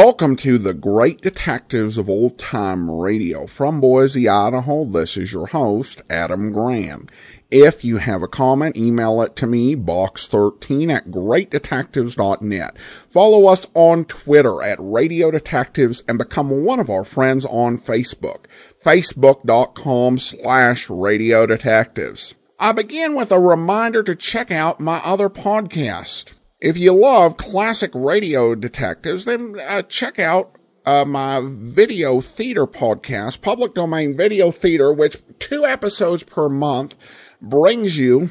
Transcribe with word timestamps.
Welcome 0.00 0.36
to 0.36 0.58
the 0.58 0.74
Great 0.74 1.22
Detectives 1.22 1.98
of 1.98 2.08
Old 2.08 2.38
Time 2.38 2.88
Radio. 2.88 3.48
From 3.48 3.80
Boise, 3.80 4.28
Idaho, 4.28 4.84
this 4.84 5.16
is 5.16 5.32
your 5.32 5.48
host, 5.48 6.02
Adam 6.08 6.52
Graham. 6.52 7.08
If 7.50 7.84
you 7.84 7.96
have 7.96 8.22
a 8.22 8.28
comment, 8.28 8.76
email 8.76 9.20
it 9.22 9.34
to 9.34 9.48
me, 9.48 9.74
box13 9.74 10.92
at 10.94 11.08
greatdetectives.net. 11.08 12.76
Follow 13.10 13.46
us 13.46 13.66
on 13.74 14.04
Twitter 14.04 14.62
at 14.62 14.78
Radio 14.80 15.32
Detectives 15.32 16.04
and 16.06 16.16
become 16.16 16.64
one 16.64 16.78
of 16.78 16.90
our 16.90 17.04
friends 17.04 17.44
on 17.44 17.76
Facebook, 17.76 18.44
facebook.com 18.80 20.20
slash 20.20 20.88
Radio 20.88 21.44
Detectives. 21.44 22.36
I 22.60 22.70
begin 22.70 23.16
with 23.16 23.32
a 23.32 23.40
reminder 23.40 24.04
to 24.04 24.14
check 24.14 24.52
out 24.52 24.78
my 24.78 25.00
other 25.04 25.28
podcast. 25.28 26.34
If 26.60 26.76
you 26.76 26.92
love 26.92 27.36
classic 27.36 27.92
radio 27.94 28.56
detectives, 28.56 29.26
then 29.26 29.60
uh, 29.60 29.82
check 29.82 30.18
out 30.18 30.56
uh, 30.84 31.04
my 31.04 31.40
video 31.44 32.20
theater 32.20 32.66
podcast, 32.66 33.42
Public 33.42 33.74
Domain 33.74 34.16
Video 34.16 34.50
Theater, 34.50 34.92
which 34.92 35.18
two 35.38 35.64
episodes 35.64 36.24
per 36.24 36.48
month 36.48 36.96
brings 37.40 37.96
you 37.96 38.30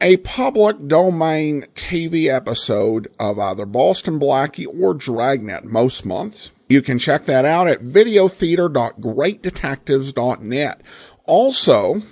a 0.00 0.18
public 0.18 0.86
domain 0.86 1.62
TV 1.74 2.28
episode 2.28 3.08
of 3.18 3.40
either 3.40 3.66
Boston 3.66 4.20
Blackie 4.20 4.68
or 4.80 4.94
Dragnet 4.94 5.64
most 5.64 6.04
months. 6.04 6.52
You 6.68 6.82
can 6.82 7.00
check 7.00 7.24
that 7.24 7.44
out 7.44 7.66
at 7.66 7.80
videotheater.greatdetectives.net. 7.80 10.80
Also, 11.24 12.02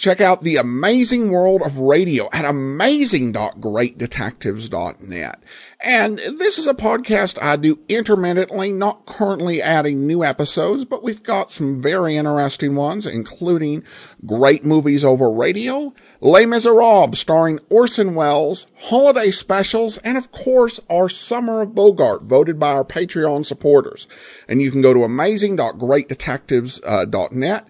Check 0.00 0.20
out 0.22 0.40
the 0.40 0.56
amazing 0.56 1.30
world 1.30 1.60
of 1.60 1.76
radio 1.76 2.30
at 2.32 2.46
amazing.greatdetectives.net. 2.46 5.42
And 5.82 6.18
this 6.18 6.56
is 6.56 6.66
a 6.66 6.72
podcast 6.72 7.38
I 7.42 7.56
do 7.56 7.78
intermittently, 7.86 8.72
not 8.72 9.04
currently 9.04 9.60
adding 9.60 10.06
new 10.06 10.24
episodes, 10.24 10.86
but 10.86 11.02
we've 11.02 11.22
got 11.22 11.50
some 11.50 11.82
very 11.82 12.16
interesting 12.16 12.76
ones, 12.76 13.04
including 13.04 13.82
great 14.24 14.64
movies 14.64 15.04
over 15.04 15.30
radio, 15.30 15.92
Les 16.22 16.46
Miserables 16.46 17.18
starring 17.18 17.58
Orson 17.68 18.14
Welles, 18.14 18.66
holiday 18.78 19.30
specials, 19.30 19.98
and 19.98 20.16
of 20.16 20.32
course 20.32 20.80
our 20.88 21.10
Summer 21.10 21.60
of 21.60 21.74
Bogart 21.74 22.22
voted 22.22 22.58
by 22.58 22.72
our 22.72 22.84
Patreon 22.84 23.44
supporters. 23.44 24.08
And 24.48 24.62
you 24.62 24.70
can 24.70 24.80
go 24.80 24.94
to 24.94 25.04
amazing.greatdetectives.net 25.04 27.66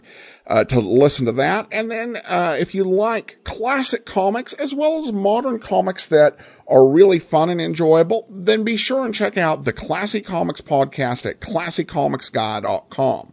uh, 0.51 0.65
to 0.65 0.81
listen 0.81 1.27
to 1.27 1.33
that. 1.33 1.69
And 1.71 1.91
then, 1.91 2.17
uh, 2.25 2.57
if 2.59 2.75
you 2.75 2.83
like 2.83 3.39
classic 3.45 4.05
comics 4.05 4.53
as 4.55 4.75
well 4.75 4.99
as 4.99 5.13
modern 5.13 5.61
comics 5.61 6.09
that 6.09 6.37
are 6.67 6.87
really 6.87 7.21
fun 7.21 7.51
and 7.51 7.61
enjoyable, 7.61 8.27
then 8.29 8.65
be 8.65 8.77
sure 8.77 9.05
and 9.05 9.15
check 9.15 9.39
out 9.39 9.65
the 9.65 9.73
Classic 9.73 10.27
Comics 10.27 10.61
podcast 10.61 11.25
at 11.25 11.41
classiccomicsguy.com. 11.41 13.33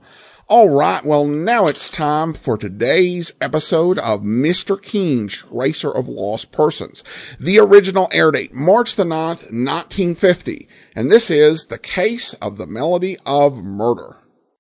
All 0.50 0.70
right. 0.70 1.04
Well, 1.04 1.26
now 1.26 1.66
it's 1.66 1.90
time 1.90 2.34
for 2.34 2.56
today's 2.56 3.34
episode 3.42 3.98
of 4.00 4.22
Mr. 4.22 4.82
Keen, 4.82 5.28
Tracer 5.28 5.92
of 5.92 6.08
Lost 6.08 6.52
Persons. 6.52 7.04
The 7.39 7.60
original 7.60 8.08
air 8.11 8.32
date, 8.32 8.54
March 8.54 8.95
the 8.95 9.04
9th, 9.04 9.52
1950. 9.52 10.70
And 10.95 11.11
this 11.11 11.30
is 11.30 11.66
the 11.66 11.80
case 11.80 12.34
of 12.36 12.58
the 12.58 12.67
melody 12.67 13.17
of 13.26 13.64
murder. 13.64 14.17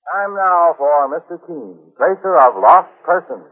Time 0.07 0.35
now 0.35 0.73
for 0.77 1.11
Mr. 1.11 1.35
Keen, 1.43 1.75
tracer 1.99 2.39
of 2.39 2.55
lost 2.55 2.87
persons. 3.03 3.43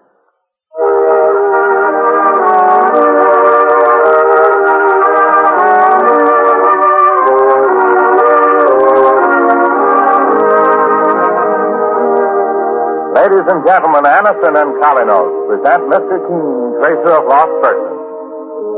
Ladies 13.19 13.47
and 13.51 13.59
gentlemen, 13.67 14.07
Anacin 14.07 14.55
and 14.55 14.71
Kolynos 14.79 15.27
present 15.51 15.81
Mr. 15.91 16.15
Keen, 16.23 16.55
tracer 16.79 17.19
of 17.19 17.27
lost 17.27 17.51
persons. 17.67 17.99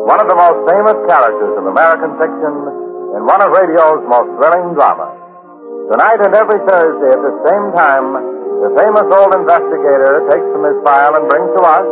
One 0.10 0.18
of 0.18 0.26
the 0.26 0.34
most 0.34 0.66
famous 0.66 0.98
characters 1.06 1.54
in 1.62 1.68
American 1.70 2.10
fiction 2.18 2.54
in 3.14 3.22
one 3.22 3.38
of 3.46 3.54
radio's 3.54 4.02
most 4.10 4.34
thrilling 4.42 4.74
dramas. 4.74 5.17
Tonight 5.68 6.20
and 6.24 6.36
every 6.36 6.60
Thursday 6.64 7.12
at 7.12 7.24
the 7.24 7.36
same 7.48 7.66
time, 7.76 8.08
the 8.64 8.72
famous 8.76 9.08
old 9.08 9.32
investigator 9.36 10.24
takes 10.32 10.48
from 10.52 10.64
his 10.64 10.80
file 10.84 11.16
and 11.16 11.28
brings 11.28 11.52
to 11.60 11.62
us 11.64 11.88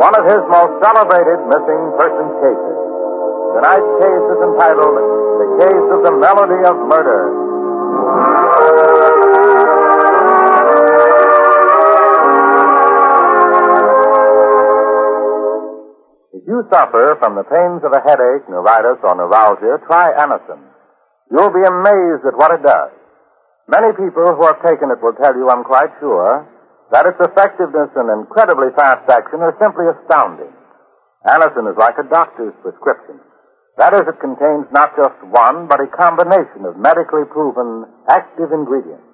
one 0.00 0.14
of 0.16 0.24
his 0.24 0.40
most 0.48 0.72
celebrated 0.80 1.40
missing 1.48 1.82
person 2.00 2.26
cases. 2.40 2.76
Tonight's 3.56 3.92
case 4.00 4.24
is 4.24 4.40
entitled 4.44 4.96
The 5.36 5.48
Case 5.56 5.86
of 5.92 6.00
the 6.04 6.14
Melody 6.16 6.60
of 6.64 6.76
Murder. 6.88 7.22
If 16.32 16.42
you 16.48 16.64
suffer 16.72 17.16
from 17.20 17.36
the 17.36 17.44
pains 17.44 17.84
of 17.84 17.92
a 17.92 18.00
headache, 18.00 18.48
neuritis, 18.48 19.00
or 19.04 19.16
neuralgia, 19.16 19.80
try 19.88 20.08
Anacin. 20.16 20.60
You'll 21.30 21.52
be 21.52 21.64
amazed 21.64 22.24
at 22.24 22.36
what 22.36 22.52
it 22.52 22.62
does. 22.62 22.99
Many 23.70 23.94
people 23.94 24.26
who 24.34 24.44
have 24.50 24.58
taken 24.66 24.90
it 24.90 24.98
will 24.98 25.14
tell 25.14 25.30
you, 25.38 25.46
I'm 25.46 25.62
quite 25.62 25.94
sure, 26.02 26.42
that 26.90 27.06
its 27.06 27.22
effectiveness 27.22 27.94
and 27.94 28.10
incredibly 28.10 28.74
fast 28.74 29.06
action 29.06 29.38
are 29.46 29.54
simply 29.62 29.86
astounding. 29.86 30.50
Anacin 31.22 31.70
is 31.70 31.78
like 31.78 31.94
a 32.02 32.10
doctor's 32.10 32.56
prescription. 32.66 33.22
That 33.78 33.94
is, 33.94 34.02
it 34.10 34.18
contains 34.18 34.66
not 34.74 34.90
just 34.98 35.14
one, 35.30 35.70
but 35.70 35.78
a 35.78 35.86
combination 35.86 36.66
of 36.66 36.82
medically 36.82 37.22
proven 37.30 37.86
active 38.10 38.50
ingredients. 38.50 39.06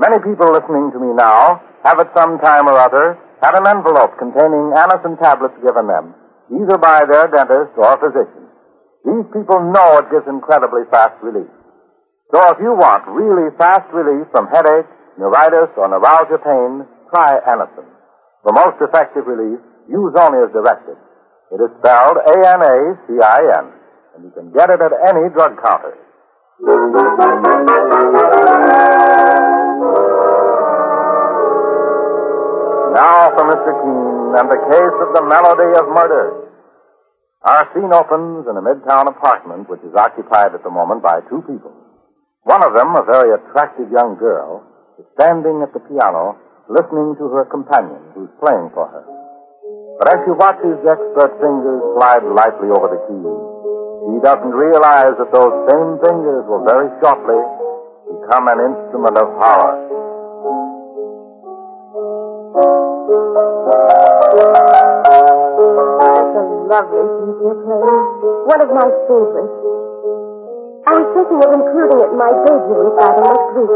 Many 0.00 0.24
people 0.24 0.48
listening 0.56 0.96
to 0.96 1.00
me 1.00 1.12
now 1.12 1.60
have 1.84 2.00
at 2.00 2.16
some 2.16 2.40
time 2.40 2.64
or 2.72 2.80
other 2.80 3.20
had 3.44 3.60
an 3.60 3.68
envelope 3.68 4.16
containing 4.16 4.72
Anacin 4.72 5.20
tablets 5.20 5.56
given 5.60 5.84
them, 5.84 6.16
either 6.48 6.80
by 6.80 7.04
their 7.04 7.28
dentist 7.28 7.76
or 7.76 7.92
physician. 8.00 8.48
These 9.04 9.28
people 9.36 9.60
know 9.68 10.00
it 10.00 10.08
gives 10.08 10.24
incredibly 10.24 10.88
fast 10.88 11.20
relief. 11.20 11.52
So 12.34 12.42
if 12.50 12.58
you 12.58 12.74
want 12.74 13.06
really 13.06 13.54
fast 13.54 13.86
relief 13.94 14.26
from 14.34 14.50
headache, 14.50 14.90
neuritis, 15.14 15.70
or 15.78 15.86
neuralgia 15.86 16.42
pain, 16.42 16.82
try 17.14 17.38
Anacin. 17.46 17.86
For 18.42 18.50
most 18.50 18.82
effective 18.82 19.30
relief, 19.30 19.62
use 19.86 20.14
only 20.18 20.42
as 20.42 20.50
directed. 20.50 20.98
It 21.54 21.62
is 21.62 21.70
spelled 21.78 22.18
A-N-A-C-I-N, 22.18 23.66
and 24.18 24.20
you 24.26 24.32
can 24.34 24.50
get 24.50 24.74
it 24.74 24.82
at 24.82 24.90
any 25.06 25.30
drug 25.30 25.54
counter. 25.62 25.94
Now 32.90 33.30
for 33.38 33.44
Mr. 33.46 33.70
Keen 33.70 34.34
and 34.34 34.50
the 34.50 34.60
case 34.66 34.96
of 34.98 35.14
the 35.14 35.22
melody 35.30 35.70
of 35.78 35.86
murder. 35.94 36.50
Our 37.46 37.70
scene 37.70 37.94
opens 37.94 38.50
in 38.50 38.56
a 38.58 38.62
midtown 38.62 39.06
apartment 39.06 39.70
which 39.70 39.82
is 39.86 39.94
occupied 39.94 40.54
at 40.54 40.64
the 40.64 40.70
moment 40.70 41.02
by 41.02 41.20
two 41.30 41.42
people. 41.46 41.85
One 42.46 42.62
of 42.62 42.78
them, 42.78 42.94
a 42.94 43.02
very 43.02 43.34
attractive 43.34 43.90
young 43.90 44.14
girl, 44.22 44.62
is 45.02 45.06
standing 45.18 45.66
at 45.66 45.74
the 45.74 45.82
piano 45.82 46.38
listening 46.70 47.18
to 47.18 47.26
her 47.34 47.42
companion 47.50 47.98
who's 48.14 48.30
playing 48.38 48.70
for 48.70 48.86
her. 48.86 49.02
But 49.98 50.14
as 50.14 50.18
she 50.22 50.30
watches 50.30 50.78
expert 50.86 51.34
fingers 51.42 51.82
slide 51.98 52.22
lightly 52.22 52.70
over 52.70 52.86
the 52.94 53.02
keys, 53.10 53.42
she 54.06 54.22
doesn't 54.22 54.54
realize 54.54 55.18
that 55.18 55.34
those 55.34 55.54
same 55.66 55.98
fingers 56.06 56.46
will 56.46 56.62
very 56.70 56.86
shortly 57.02 57.42
become 58.14 58.46
an 58.46 58.62
instrument 58.62 59.18
of 59.18 59.26
horror. 59.42 59.76
That's 65.98 66.30
a 66.30 66.44
lovely 66.70 67.06
piece 67.10 67.38
you're 67.42 67.58
playing. 67.66 68.06
One 68.46 68.60
of 68.62 68.70
my 68.70 68.86
favorites. 69.10 69.85
I 70.86 70.94
was 70.94 71.10
thinking 71.18 71.42
of 71.42 71.50
including 71.50 71.98
it 71.98 72.14
in 72.14 72.18
my 72.18 72.30
debut 72.46 72.78
recital 72.78 73.26
next 73.26 73.58
week. 73.58 73.74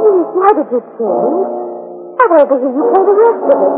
Please, 0.00 0.28
why 0.32 0.50
did 0.56 0.72
you 0.72 0.80
change? 0.96 1.52
I 2.16 2.24
wanted 2.32 2.48
to 2.48 2.56
hear 2.64 2.72
you 2.72 2.84
play 2.88 3.04
the 3.04 3.12
rest 3.12 3.44
of 3.44 3.60
it. 3.60 3.76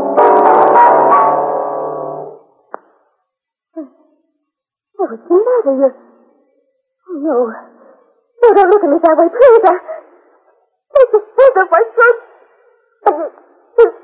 Oh, 4.95 5.11
what's 5.11 5.27
the 5.27 5.35
matter? 5.35 5.75
You're... 5.75 5.91
Oh, 7.11 7.19
no. 7.19 7.51
No, 7.51 8.47
don't 8.55 8.69
look 8.71 8.79
at 8.79 8.89
me 8.95 8.97
that 9.03 9.17
way, 9.19 9.27
please. 9.27 9.59
I... 9.67 9.75
It's 10.95 11.11
finger 11.35 11.67
of 11.67 11.69
my 11.69 11.83
throat. 11.91 12.19
It's 13.75 13.97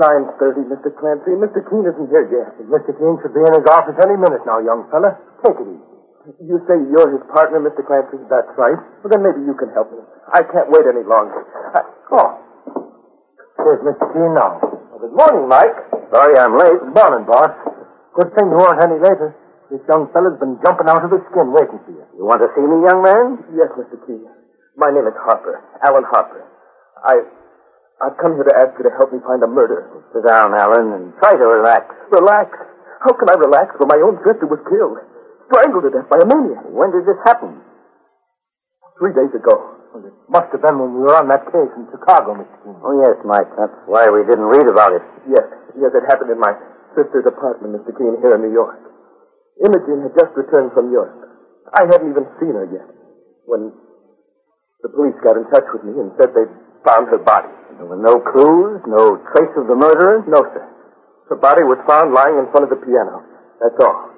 9.30, 0.00 0.64
Mr. 0.72 0.88
Clancy. 0.96 1.36
Mr. 1.36 1.60
Keen 1.68 1.84
isn't 1.84 2.08
here 2.08 2.24
yet. 2.32 2.56
Mr. 2.64 2.96
Keen 2.96 3.20
should 3.20 3.36
be 3.36 3.44
in 3.44 3.52
his 3.52 3.68
office 3.68 4.00
any 4.00 4.16
minute 4.16 4.40
now, 4.48 4.58
young 4.64 4.88
fella. 4.88 5.20
Take 5.44 5.60
it 5.60 5.68
easy. 5.68 5.90
You 6.40 6.56
say 6.64 6.76
you're 6.88 7.12
his 7.16 7.24
partner, 7.32 7.60
Mr. 7.60 7.84
Clancy? 7.84 8.16
That's 8.32 8.48
right. 8.56 8.80
Well, 9.04 9.12
then 9.12 9.20
maybe 9.20 9.44
you 9.44 9.52
can 9.56 9.68
help 9.76 9.92
me. 9.92 10.00
I 10.32 10.40
can't 10.40 10.72
wait 10.72 10.88
any 10.88 11.04
longer. 11.04 11.44
I... 11.76 11.80
Oh. 12.16 12.30
Here's 13.60 13.84
Mr. 13.84 14.04
Keen 14.16 14.32
now. 14.36 14.60
Well, 14.88 15.00
good 15.04 15.16
morning, 15.16 15.44
Mike. 15.48 15.76
Sorry 16.12 16.34
I'm 16.40 16.56
late. 16.56 16.80
Good 16.80 16.96
morning, 16.96 17.24
boss. 17.28 17.52
Good 18.16 18.32
thing 18.36 18.48
you 18.48 18.56
weren't 18.56 18.80
any 18.80 18.96
later. 19.00 19.36
This 19.70 19.80
young 19.86 20.10
fella's 20.10 20.34
been 20.42 20.58
jumping 20.64 20.90
out 20.90 21.04
of 21.04 21.14
his 21.14 21.22
skin 21.30 21.54
waiting 21.54 21.78
for 21.86 21.92
you. 21.94 22.04
You 22.18 22.26
want 22.26 22.42
to 22.42 22.50
see 22.56 22.64
me, 22.64 22.82
young 22.82 23.00
man? 23.04 23.26
Yes, 23.54 23.70
Mr. 23.78 24.00
Keen. 24.02 24.26
My 24.76 24.90
name 24.90 25.06
is 25.06 25.14
Harper. 25.24 25.62
Alan 25.86 26.04
Harper. 26.10 26.42
I... 27.04 27.22
I've 28.00 28.16
come 28.16 28.32
here 28.32 28.48
to 28.48 28.56
ask 28.56 28.72
you 28.80 28.84
to 28.88 28.94
help 28.96 29.12
me 29.12 29.20
find 29.28 29.44
a 29.44 29.50
murderer. 29.50 29.84
Sit 30.16 30.24
down, 30.24 30.56
Alan, 30.56 30.88
and 30.96 31.04
try 31.20 31.36
to 31.36 31.46
relax. 31.46 31.84
Relax? 32.08 32.48
How 33.04 33.12
can 33.12 33.28
I 33.28 33.36
relax 33.36 33.76
when 33.76 33.92
my 33.92 34.00
own 34.00 34.16
sister 34.24 34.48
was 34.48 34.60
killed? 34.68 34.96
Strangled 35.52 35.84
to 35.84 35.92
death 35.92 36.08
by 36.08 36.24
a 36.24 36.26
maniac. 36.28 36.64
When 36.72 36.92
did 36.96 37.04
this 37.04 37.20
happen? 37.28 37.60
Three 38.96 39.12
days 39.12 39.32
ago. 39.36 39.76
Well, 39.92 40.06
it 40.06 40.16
must 40.32 40.48
have 40.54 40.62
been 40.64 40.80
when 40.80 40.96
we 40.96 41.02
were 41.04 41.18
on 41.18 41.28
that 41.28 41.44
case 41.52 41.72
in 41.76 41.84
Chicago, 41.92 42.40
Mr. 42.40 42.56
Keen. 42.64 42.78
Oh, 42.80 42.94
yes, 43.04 43.20
Mike. 43.26 43.50
That's 43.58 43.74
why 43.84 44.08
we 44.08 44.24
didn't 44.24 44.48
read 44.48 44.70
about 44.70 44.96
it. 44.96 45.04
Yes, 45.28 45.44
yes, 45.76 45.92
it 45.92 46.04
happened 46.08 46.30
in 46.32 46.40
my 46.40 46.56
sister's 46.96 47.26
apartment, 47.28 47.76
Mr. 47.76 47.92
Keen, 47.92 48.16
here 48.24 48.32
in 48.32 48.40
New 48.48 48.54
York. 48.54 48.80
Imogen 49.60 50.08
had 50.08 50.14
just 50.16 50.32
returned 50.38 50.72
from 50.72 50.88
Europe. 50.88 51.20
I 51.76 51.84
hadn't 51.84 52.08
even 52.08 52.24
seen 52.40 52.56
her 52.56 52.64
yet 52.72 52.88
when 53.44 53.74
the 54.80 54.88
police 54.88 55.18
got 55.20 55.36
in 55.36 55.44
touch 55.52 55.68
with 55.74 55.84
me 55.84 55.92
and 56.00 56.14
said 56.16 56.32
they'd 56.32 56.54
found 56.86 57.12
her 57.12 57.20
body. 57.20 57.52
There 57.78 57.86
were 57.86 58.00
no 58.00 58.20
clues, 58.20 58.80
no 58.86 59.18
trace 59.34 59.54
of 59.56 59.66
the 59.66 59.76
murderer? 59.76 60.24
No, 60.26 60.40
sir. 60.52 60.64
Her 61.28 61.36
body 61.38 61.62
was 61.62 61.78
found 61.86 62.12
lying 62.14 62.38
in 62.38 62.46
front 62.50 62.66
of 62.66 62.70
the 62.74 62.80
piano. 62.82 63.22
That's 63.62 63.78
all. 63.84 64.10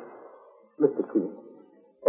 Mr. 0.80 1.04
Keen, 1.12 1.28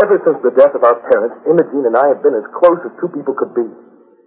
ever 0.01 0.17
since 0.23 0.39
the 0.41 0.53
death 0.55 0.73
of 0.73 0.83
our 0.83 0.95
parents, 1.11 1.43
Imogene 1.45 1.85
and 1.85 1.97
I 1.97 2.07
have 2.15 2.23
been 2.23 2.33
as 2.33 2.47
close 2.57 2.79
as 2.87 2.93
two 3.01 3.11
people 3.11 3.35
could 3.35 3.53
be. 3.53 3.67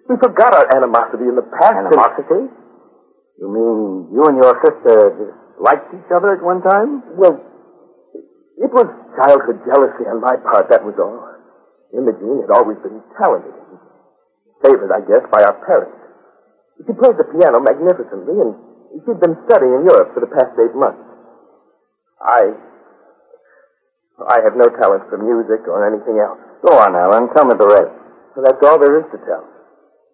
We 0.06 0.14
forgot 0.22 0.54
our 0.54 0.68
animosity 0.76 1.26
in 1.26 1.34
the 1.34 1.46
past. 1.56 1.74
and- 1.74 1.86
Animosity? 1.90 2.42
You 3.40 3.48
mean 3.52 4.14
you 4.14 4.22
and 4.24 4.36
your 4.38 4.54
sister 4.64 5.34
liked 5.58 5.92
each 5.92 6.10
other 6.14 6.32
at 6.36 6.42
one 6.42 6.62
time? 6.62 7.02
Well, 7.16 7.40
it 8.56 8.70
was 8.72 8.86
childhood 9.18 9.60
jealousy 9.66 10.04
on 10.08 10.20
my 10.20 10.36
part, 10.40 10.68
that 10.70 10.84
was 10.84 10.94
all. 11.00 11.20
Imogene 11.92 12.40
had 12.46 12.50
always 12.56 12.78
been 12.84 13.02
talented. 13.18 13.52
Favored, 14.62 14.92
I 14.92 15.00
guess, 15.04 15.24
by 15.30 15.42
our 15.44 15.56
parents. 15.66 15.96
She 16.84 16.92
played 16.92 17.16
the 17.16 17.24
piano 17.32 17.64
magnificently, 17.64 18.36
and 18.36 18.52
she'd 19.00 19.20
been 19.20 19.36
studying 19.48 19.80
in 19.80 19.82
Europe 19.88 20.12
for 20.12 20.20
the 20.20 20.28
past 20.28 20.52
eight 20.60 20.76
months. 20.76 21.00
I... 22.20 22.52
I 24.16 24.40
have 24.44 24.56
no 24.56 24.68
talent 24.80 25.04
for 25.12 25.20
music 25.20 25.68
or 25.68 25.84
anything 25.84 26.16
else. 26.16 26.40
Go 26.64 26.72
on, 26.72 26.96
Alan. 26.96 27.28
Tell 27.36 27.44
me 27.44 27.52
the 27.52 27.68
rest. 27.68 27.92
So 28.32 28.40
that's 28.40 28.60
all 28.64 28.80
there 28.80 28.96
is 29.00 29.08
to 29.12 29.20
tell. 29.28 29.44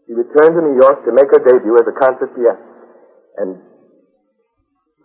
She 0.07 0.15
returned 0.15 0.59
to 0.59 0.63
New 0.63 0.75
York 0.75 1.07
to 1.07 1.15
make 1.15 1.31
her 1.31 1.39
debut 1.39 1.79
as 1.79 1.87
a 1.87 1.95
concert 1.95 2.35
pianist. 2.35 2.67
And 3.39 3.63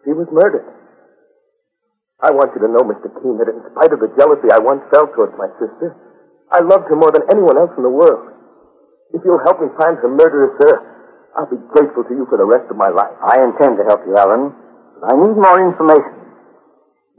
she 0.01 0.17
was 0.17 0.25
murdered. 0.33 0.65
I 2.17 2.33
want 2.33 2.57
you 2.57 2.65
to 2.65 2.69
know, 2.73 2.81
Mr. 2.81 3.13
Keen, 3.21 3.37
that 3.37 3.53
in 3.53 3.61
spite 3.69 3.93
of 3.93 4.01
the 4.01 4.09
jealousy 4.17 4.49
I 4.49 4.57
once 4.57 4.81
felt 4.89 5.13
towards 5.13 5.37
my 5.37 5.53
sister, 5.61 5.93
I 6.49 6.65
loved 6.65 6.89
her 6.89 6.97
more 6.97 7.13
than 7.13 7.29
anyone 7.29 7.61
else 7.61 7.69
in 7.77 7.85
the 7.85 7.93
world. 7.93 8.33
If 9.13 9.21
you'll 9.21 9.45
help 9.45 9.61
me 9.61 9.69
find 9.77 10.01
her 10.01 10.09
murderer, 10.09 10.57
sir, 10.57 10.96
I'll 11.37 11.45
be 11.45 11.61
grateful 11.69 12.01
to 12.01 12.13
you 12.17 12.25
for 12.33 12.41
the 12.41 12.49
rest 12.49 12.65
of 12.73 12.81
my 12.81 12.89
life. 12.89 13.13
I 13.21 13.45
intend 13.45 13.77
to 13.77 13.85
help 13.85 14.01
you, 14.09 14.17
Alan. 14.17 14.57
But 14.97 15.13
I 15.13 15.15
need 15.21 15.37
more 15.37 15.59
information. 15.61 16.17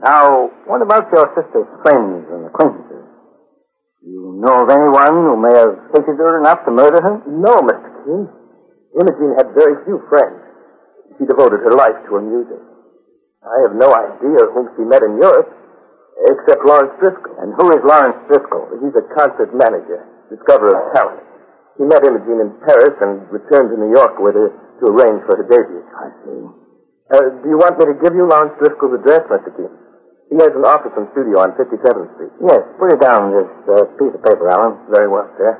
Now, 0.03 0.51
what 0.67 0.83
about 0.83 1.07
your 1.15 1.23
sister's 1.39 1.71
friends 1.87 2.27
and 2.27 2.51
acquaintances? 2.51 3.07
Do 4.03 4.07
you 4.11 4.43
know 4.43 4.59
of 4.59 4.67
anyone 4.67 5.15
who 5.23 5.35
may 5.39 5.55
have 5.55 5.75
hated 5.95 6.19
her 6.19 6.39
enough 6.39 6.67
to 6.67 6.71
murder 6.71 6.99
her? 6.99 7.15
No, 7.31 7.63
Mr. 7.63 7.89
Keen. 8.03 8.27
Imogene 8.99 9.35
had 9.39 9.55
very 9.55 9.79
few 9.87 10.03
friends. 10.11 10.39
She 11.15 11.23
devoted 11.23 11.63
her 11.63 11.75
life 11.79 11.95
to 12.07 12.19
her 12.19 12.23
music. 12.23 12.59
I 13.43 13.55
have 13.63 13.75
no 13.79 13.87
idea 13.87 14.51
whom 14.51 14.67
she 14.75 14.83
met 14.83 15.03
in 15.03 15.15
Europe, 15.15 15.47
except 16.27 16.67
Lawrence 16.67 16.91
Driscoll. 16.99 17.39
And 17.39 17.55
who 17.55 17.71
is 17.71 17.79
Lawrence 17.87 18.19
Driscoll? 18.27 18.67
He's 18.83 18.95
a 18.99 19.05
concert 19.15 19.55
manager, 19.55 20.03
discoverer 20.27 20.75
of 20.75 20.91
talent. 20.95 21.23
He 21.79 21.87
met 21.87 22.03
Imogene 22.03 22.43
in 22.43 22.51
Paris 22.67 22.91
and 22.99 23.23
returned 23.31 23.71
to 23.71 23.77
New 23.79 23.95
York 23.95 24.19
with 24.19 24.35
her 24.35 24.51
to 24.51 24.83
arrange 24.91 25.23
for 25.23 25.39
her 25.39 25.47
debut. 25.47 25.79
I 25.95 26.07
see. 26.27 26.43
Uh, 27.07 27.39
do 27.39 27.47
you 27.47 27.55
want 27.55 27.79
me 27.79 27.87
to 27.87 27.95
give 28.03 28.11
you 28.13 28.27
Lawrence 28.27 28.53
Driscoll's 28.59 28.99
address, 28.99 29.23
Mr. 29.31 29.47
Keen? 29.55 29.71
He 30.27 30.35
has 30.43 30.51
an 30.53 30.67
office 30.67 30.91
and 30.99 31.07
studio 31.15 31.39
on 31.41 31.55
57th 31.55 32.11
Street. 32.19 32.33
Yes, 32.43 32.61
put 32.77 32.91
it 32.93 32.99
down 32.99 33.17
on 33.17 33.29
this 33.31 33.49
uh, 33.65 33.87
piece 33.95 34.11
of 34.11 34.21
paper, 34.21 34.45
Alan. 34.51 34.77
Very 34.91 35.07
well, 35.07 35.25
sir. 35.39 35.55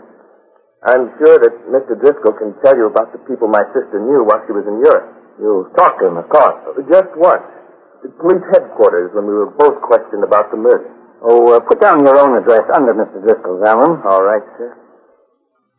I'm 0.91 1.07
sure 1.23 1.39
that 1.39 1.55
Mr. 1.71 1.95
Driscoll 1.95 2.35
can 2.35 2.51
tell 2.67 2.75
you 2.75 2.91
about 2.91 3.15
the 3.15 3.23
people 3.23 3.47
my 3.47 3.63
sister 3.71 3.97
knew 4.03 4.27
while 4.27 4.43
she 4.45 4.53
was 4.53 4.67
in 4.67 4.77
Europe. 4.83 5.09
You 5.39 5.71
talked 5.79 6.03
to 6.03 6.11
him, 6.11 6.19
of 6.19 6.27
course. 6.27 6.83
Just 6.91 7.15
once. 7.15 7.47
At 8.03 8.11
police 8.19 8.43
headquarters 8.53 9.15
when 9.15 9.23
we 9.23 9.33
were 9.39 9.51
both 9.55 9.79
questioned 9.87 10.23
about 10.27 10.51
the 10.51 10.59
murder. 10.59 10.87
Oh, 11.23 11.47
uh, 11.55 11.59
put 11.63 11.79
down 11.79 12.03
your 12.03 12.15
own 12.19 12.37
address 12.37 12.63
under 12.75 12.91
Mr. 12.93 13.23
Driscoll's, 13.23 13.63
Alan. 13.65 14.03
All 14.03 14.23
right, 14.23 14.43
sir. 14.59 14.75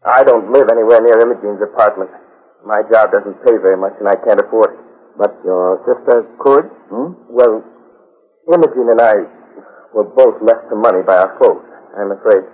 I 0.04 0.24
don't 0.24 0.52
live 0.52 0.68
anywhere 0.72 1.00
near 1.04 1.20
Imogene's 1.20 1.60
apartment. 1.60 2.10
My 2.64 2.80
job 2.92 3.12
doesn't 3.12 3.36
pay 3.44 3.56
very 3.60 3.76
much, 3.76 3.92
and 4.00 4.08
I 4.08 4.16
can't 4.24 4.40
afford 4.40 4.72
it. 4.76 4.80
But 5.18 5.36
your 5.44 5.80
sister 5.84 6.24
could? 6.40 6.64
Hmm? 6.88 7.12
Well, 7.28 7.60
Imogen 8.48 8.88
and 8.96 9.00
I 9.00 9.14
were 9.92 10.08
both 10.08 10.40
left 10.40 10.68
some 10.70 10.80
money 10.80 11.04
by 11.04 11.20
our 11.20 11.36
folks. 11.36 11.68
I'm 12.00 12.12
afraid 12.16 12.44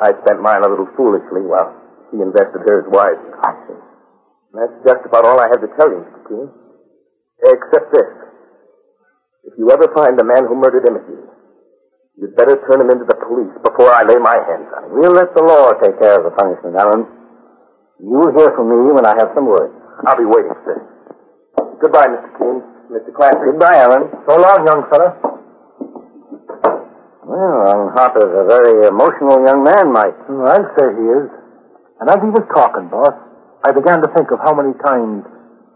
I 0.00 0.16
spent 0.24 0.40
mine 0.40 0.64
a 0.64 0.68
little 0.70 0.88
foolishly 0.96 1.44
while 1.44 1.74
she 2.10 2.22
invested 2.22 2.64
hers 2.64 2.86
wisely. 2.88 3.30
I 3.44 3.52
see. 3.68 3.80
That's 4.54 4.76
just 4.86 5.02
about 5.04 5.26
all 5.26 5.40
I 5.40 5.50
have 5.50 5.60
to 5.60 5.70
tell 5.76 5.90
you, 5.90 6.00
Mr. 6.00 6.20
Keen. 6.30 6.48
Except 7.44 7.92
this. 7.92 8.10
If 9.44 9.54
you 9.58 9.68
ever 9.70 9.92
find 9.92 10.16
the 10.18 10.24
man 10.24 10.46
who 10.48 10.54
murdered 10.56 10.88
Imogen, 10.88 11.28
you'd 12.18 12.36
better 12.36 12.56
turn 12.66 12.80
him 12.80 12.90
into 12.90 13.04
the 13.04 13.18
police 13.26 13.52
before 13.64 13.90
I 13.92 14.02
lay 14.06 14.18
my 14.18 14.36
hands 14.46 14.68
on 14.76 14.84
him. 14.86 14.90
We'll 14.98 15.14
let 15.14 15.34
the 15.34 15.42
law 15.42 15.72
take 15.82 15.98
care 15.98 16.18
of 16.18 16.24
the 16.24 16.34
punishment, 16.34 16.76
Alan. 16.78 17.06
You'll 18.02 18.34
hear 18.34 18.50
from 18.54 18.68
me 18.70 18.92
when 18.92 19.06
I 19.06 19.14
have 19.18 19.30
some 19.34 19.46
word. 19.46 19.70
I'll 20.06 20.18
be 20.18 20.26
waiting, 20.26 20.54
sir. 20.66 20.78
Goodbye, 21.80 22.10
Mr. 22.10 22.30
Keen. 22.38 22.58
Mr. 22.90 23.10
Clancy. 23.14 23.54
Goodbye, 23.54 23.78
Alan. 23.80 24.10
So 24.28 24.34
long, 24.38 24.58
young 24.66 24.82
fella. 24.90 25.08
Well, 27.24 27.56
Alan 27.66 27.90
Harper's 27.96 28.30
a 28.30 28.44
very 28.44 28.86
emotional 28.86 29.40
young 29.42 29.64
man, 29.64 29.90
Mike. 29.90 30.18
I'd 30.28 30.68
say 30.76 30.86
he 30.92 31.06
is. 31.18 31.26
And 32.00 32.10
as 32.10 32.20
he 32.20 32.30
was 32.30 32.44
talking, 32.52 32.90
boss, 32.92 33.14
I 33.64 33.72
began 33.72 34.02
to 34.02 34.08
think 34.12 34.28
of 34.30 34.38
how 34.44 34.52
many 34.52 34.76
times 34.84 35.24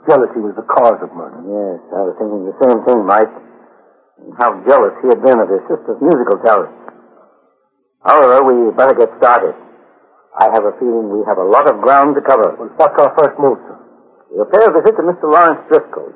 jealousy 0.04 0.44
was 0.44 0.52
the 0.60 0.66
cause 0.68 1.00
of 1.00 1.08
murder. 1.16 1.40
Yes, 1.48 1.80
I 1.96 2.00
was 2.04 2.14
thinking 2.20 2.44
the 2.44 2.56
same 2.60 2.78
thing, 2.84 3.00
Mike. 3.08 3.32
And 4.18 4.34
how 4.38 4.58
jealous 4.66 4.94
he 5.02 5.08
had 5.08 5.22
been 5.22 5.38
of 5.38 5.48
his 5.48 5.62
sister's 5.70 6.00
musical 6.02 6.38
talent. 6.44 6.74
However, 8.04 8.44
we 8.46 8.70
better 8.74 8.94
get 8.94 9.10
started. 9.18 9.54
I 10.38 10.50
have 10.54 10.64
a 10.64 10.74
feeling 10.78 11.10
we 11.10 11.24
have 11.26 11.38
a 11.38 11.44
lot 11.44 11.66
of 11.70 11.80
ground 11.80 12.14
to 12.14 12.22
cover. 12.22 12.54
Well, 12.58 12.70
what's 12.76 12.94
our 13.02 13.14
first 13.18 13.38
move, 13.38 13.58
sir? 13.66 13.78
We'll 14.30 14.46
pay 14.46 14.62
a 14.62 14.70
visit 14.70 14.94
to 14.94 15.02
Mr. 15.02 15.26
Lawrence 15.26 15.66
Driscoll. 15.66 16.12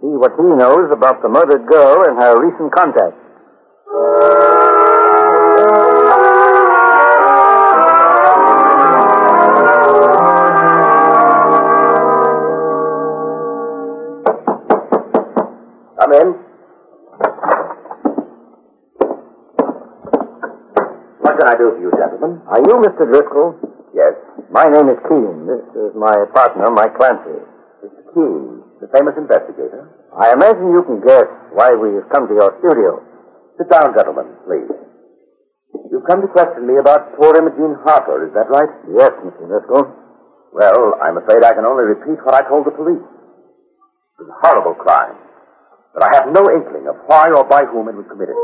See 0.00 0.12
what 0.18 0.32
he 0.36 0.44
knows 0.44 0.90
about 0.92 1.22
the 1.22 1.28
murdered 1.28 1.66
girl 1.66 2.04
and 2.04 2.20
her 2.20 2.34
recent 2.42 2.72
contacts. 2.74 3.22
Come 16.00 16.12
in. 16.14 16.28
What 21.20 21.32
can 21.32 21.40
I 21.52 21.60
do 21.60 21.68
for 21.76 21.80
you, 21.84 21.92
gentlemen? 21.92 22.40
Are 22.48 22.64
you 22.64 22.80
Mr. 22.80 23.04
Driscoll? 23.04 23.60
Yes. 23.92 24.16
My 24.48 24.64
name 24.72 24.88
is 24.88 24.96
Keen. 25.04 25.44
This 25.44 25.60
is 25.76 25.92
my 25.92 26.24
partner, 26.32 26.72
Mike 26.72 26.96
Clancy. 26.96 27.44
Mr. 27.84 28.02
Keen, 28.16 28.64
the 28.80 28.88
famous 28.88 29.12
investigator. 29.20 29.84
I 30.16 30.32
imagine 30.32 30.72
you 30.72 30.80
can 30.88 31.04
guess 31.04 31.28
why 31.52 31.76
we've 31.76 32.08
come 32.08 32.24
to 32.24 32.32
your 32.32 32.56
studio. 32.64 33.04
Sit 33.60 33.68
down, 33.68 33.92
gentlemen, 33.92 34.32
please. 34.48 34.72
You've 35.92 36.08
come 36.08 36.24
to 36.24 36.30
question 36.32 36.64
me 36.64 36.80
about 36.80 37.20
poor 37.20 37.36
Imogene 37.36 37.76
Harper, 37.84 38.24
is 38.24 38.32
that 38.32 38.48
right? 38.48 38.72
Yes, 38.88 39.12
Mr. 39.20 39.44
Driscoll. 39.44 39.92
Well, 40.56 40.96
I'm 41.04 41.20
afraid 41.20 41.44
I 41.44 41.52
can 41.52 41.68
only 41.68 41.84
repeat 41.84 42.16
what 42.24 42.32
I 42.32 42.48
told 42.48 42.64
the 42.64 42.72
police. 42.72 43.04
It 43.04 44.24
was 44.24 44.32
a 44.32 44.38
horrible 44.40 44.72
crime, 44.80 45.20
but 45.92 46.00
I 46.00 46.16
have 46.16 46.32
no 46.32 46.48
inkling 46.48 46.88
of 46.88 46.96
why 47.04 47.28
or 47.28 47.44
by 47.44 47.68
whom 47.68 47.92
it 47.92 47.96
was 48.00 48.08
committed. 48.08 48.40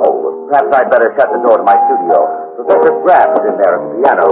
Oh, 0.00 0.48
perhaps 0.48 0.70
I'd 0.72 0.88
better 0.88 1.12
shut 1.18 1.28
the 1.28 1.40
door 1.44 1.60
to 1.60 1.64
my 1.64 1.76
studio. 1.76 2.18
Professor 2.56 2.92
Graff 3.04 3.28
is 3.36 3.44
in 3.52 3.56
there 3.60 3.74
at 3.76 3.80
the 3.84 3.90
piano. 4.00 4.26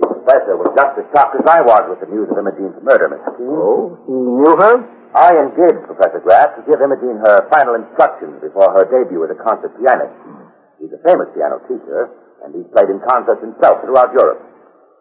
The 0.00 0.06
professor 0.10 0.54
was 0.58 0.70
just 0.74 0.92
as 0.98 1.06
shocked 1.14 1.34
as 1.38 1.46
I 1.46 1.60
was 1.62 1.82
with 1.86 2.00
the 2.02 2.10
news 2.10 2.26
of 2.30 2.36
Imogene's 2.38 2.78
murder, 2.82 3.06
Mr. 3.10 3.30
Keen. 3.38 3.46
Oh, 3.46 3.94
he 4.06 4.14
knew 4.14 4.54
her? 4.58 4.74
I 5.14 5.34
engaged 5.38 5.86
Professor 5.90 6.22
Graff 6.22 6.54
to 6.54 6.62
give 6.70 6.78
Imogene 6.78 7.18
her 7.26 7.46
final 7.50 7.74
instructions 7.74 8.38
before 8.42 8.70
her 8.74 8.86
debut 8.86 9.22
as 9.26 9.30
a 9.34 9.38
concert 9.42 9.74
pianist. 9.78 10.14
He's 10.78 10.94
a 10.94 11.02
famous 11.02 11.26
piano 11.34 11.58
teacher, 11.66 12.10
and 12.46 12.54
he's 12.54 12.66
played 12.70 12.90
in 12.90 13.02
concerts 13.06 13.42
himself 13.42 13.82
throughout 13.82 14.14
Europe. 14.14 14.38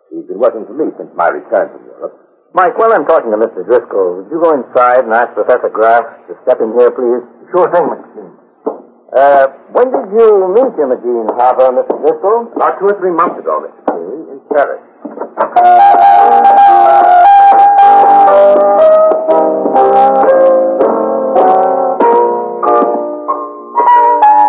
He's 0.09 0.25
been 0.25 0.41
working 0.41 0.65
for 0.65 0.73
me 0.73 0.89
since 0.97 1.13
my 1.13 1.29
return 1.29 1.69
from 1.73 1.85
Europe. 1.85 2.13
Mike, 2.57 2.73
while 2.81 2.89
I'm 2.89 3.05
talking 3.05 3.29
to 3.29 3.37
Mr. 3.37 3.61
Driscoll, 3.61 4.25
would 4.25 4.29
you 4.33 4.41
go 4.41 4.57
inside 4.57 5.05
and 5.05 5.13
ask 5.13 5.29
Professor 5.37 5.69
Graff 5.69 6.01
to 6.25 6.33
step 6.41 6.57
in 6.57 6.73
here, 6.73 6.89
please? 6.89 7.21
Sure 7.51 7.67
thing, 7.73 7.85
Mr. 7.89 8.07
Keen. 8.13 8.31
Uh, 9.09 9.45
when 9.73 9.89
did 9.89 10.05
you 10.13 10.27
meet 10.53 10.73
Imogene 10.77 11.29
Harper, 11.35 11.73
Mr. 11.73 11.97
Driscoll? 11.97 12.53
About 12.55 12.77
two 12.79 12.85
or 12.85 12.99
three 12.99 13.11
months 13.11 13.39
ago, 13.39 13.65
Mr. 13.65 13.81
Keen, 13.89 14.29
in 14.29 14.39
Paris. 14.53 15.89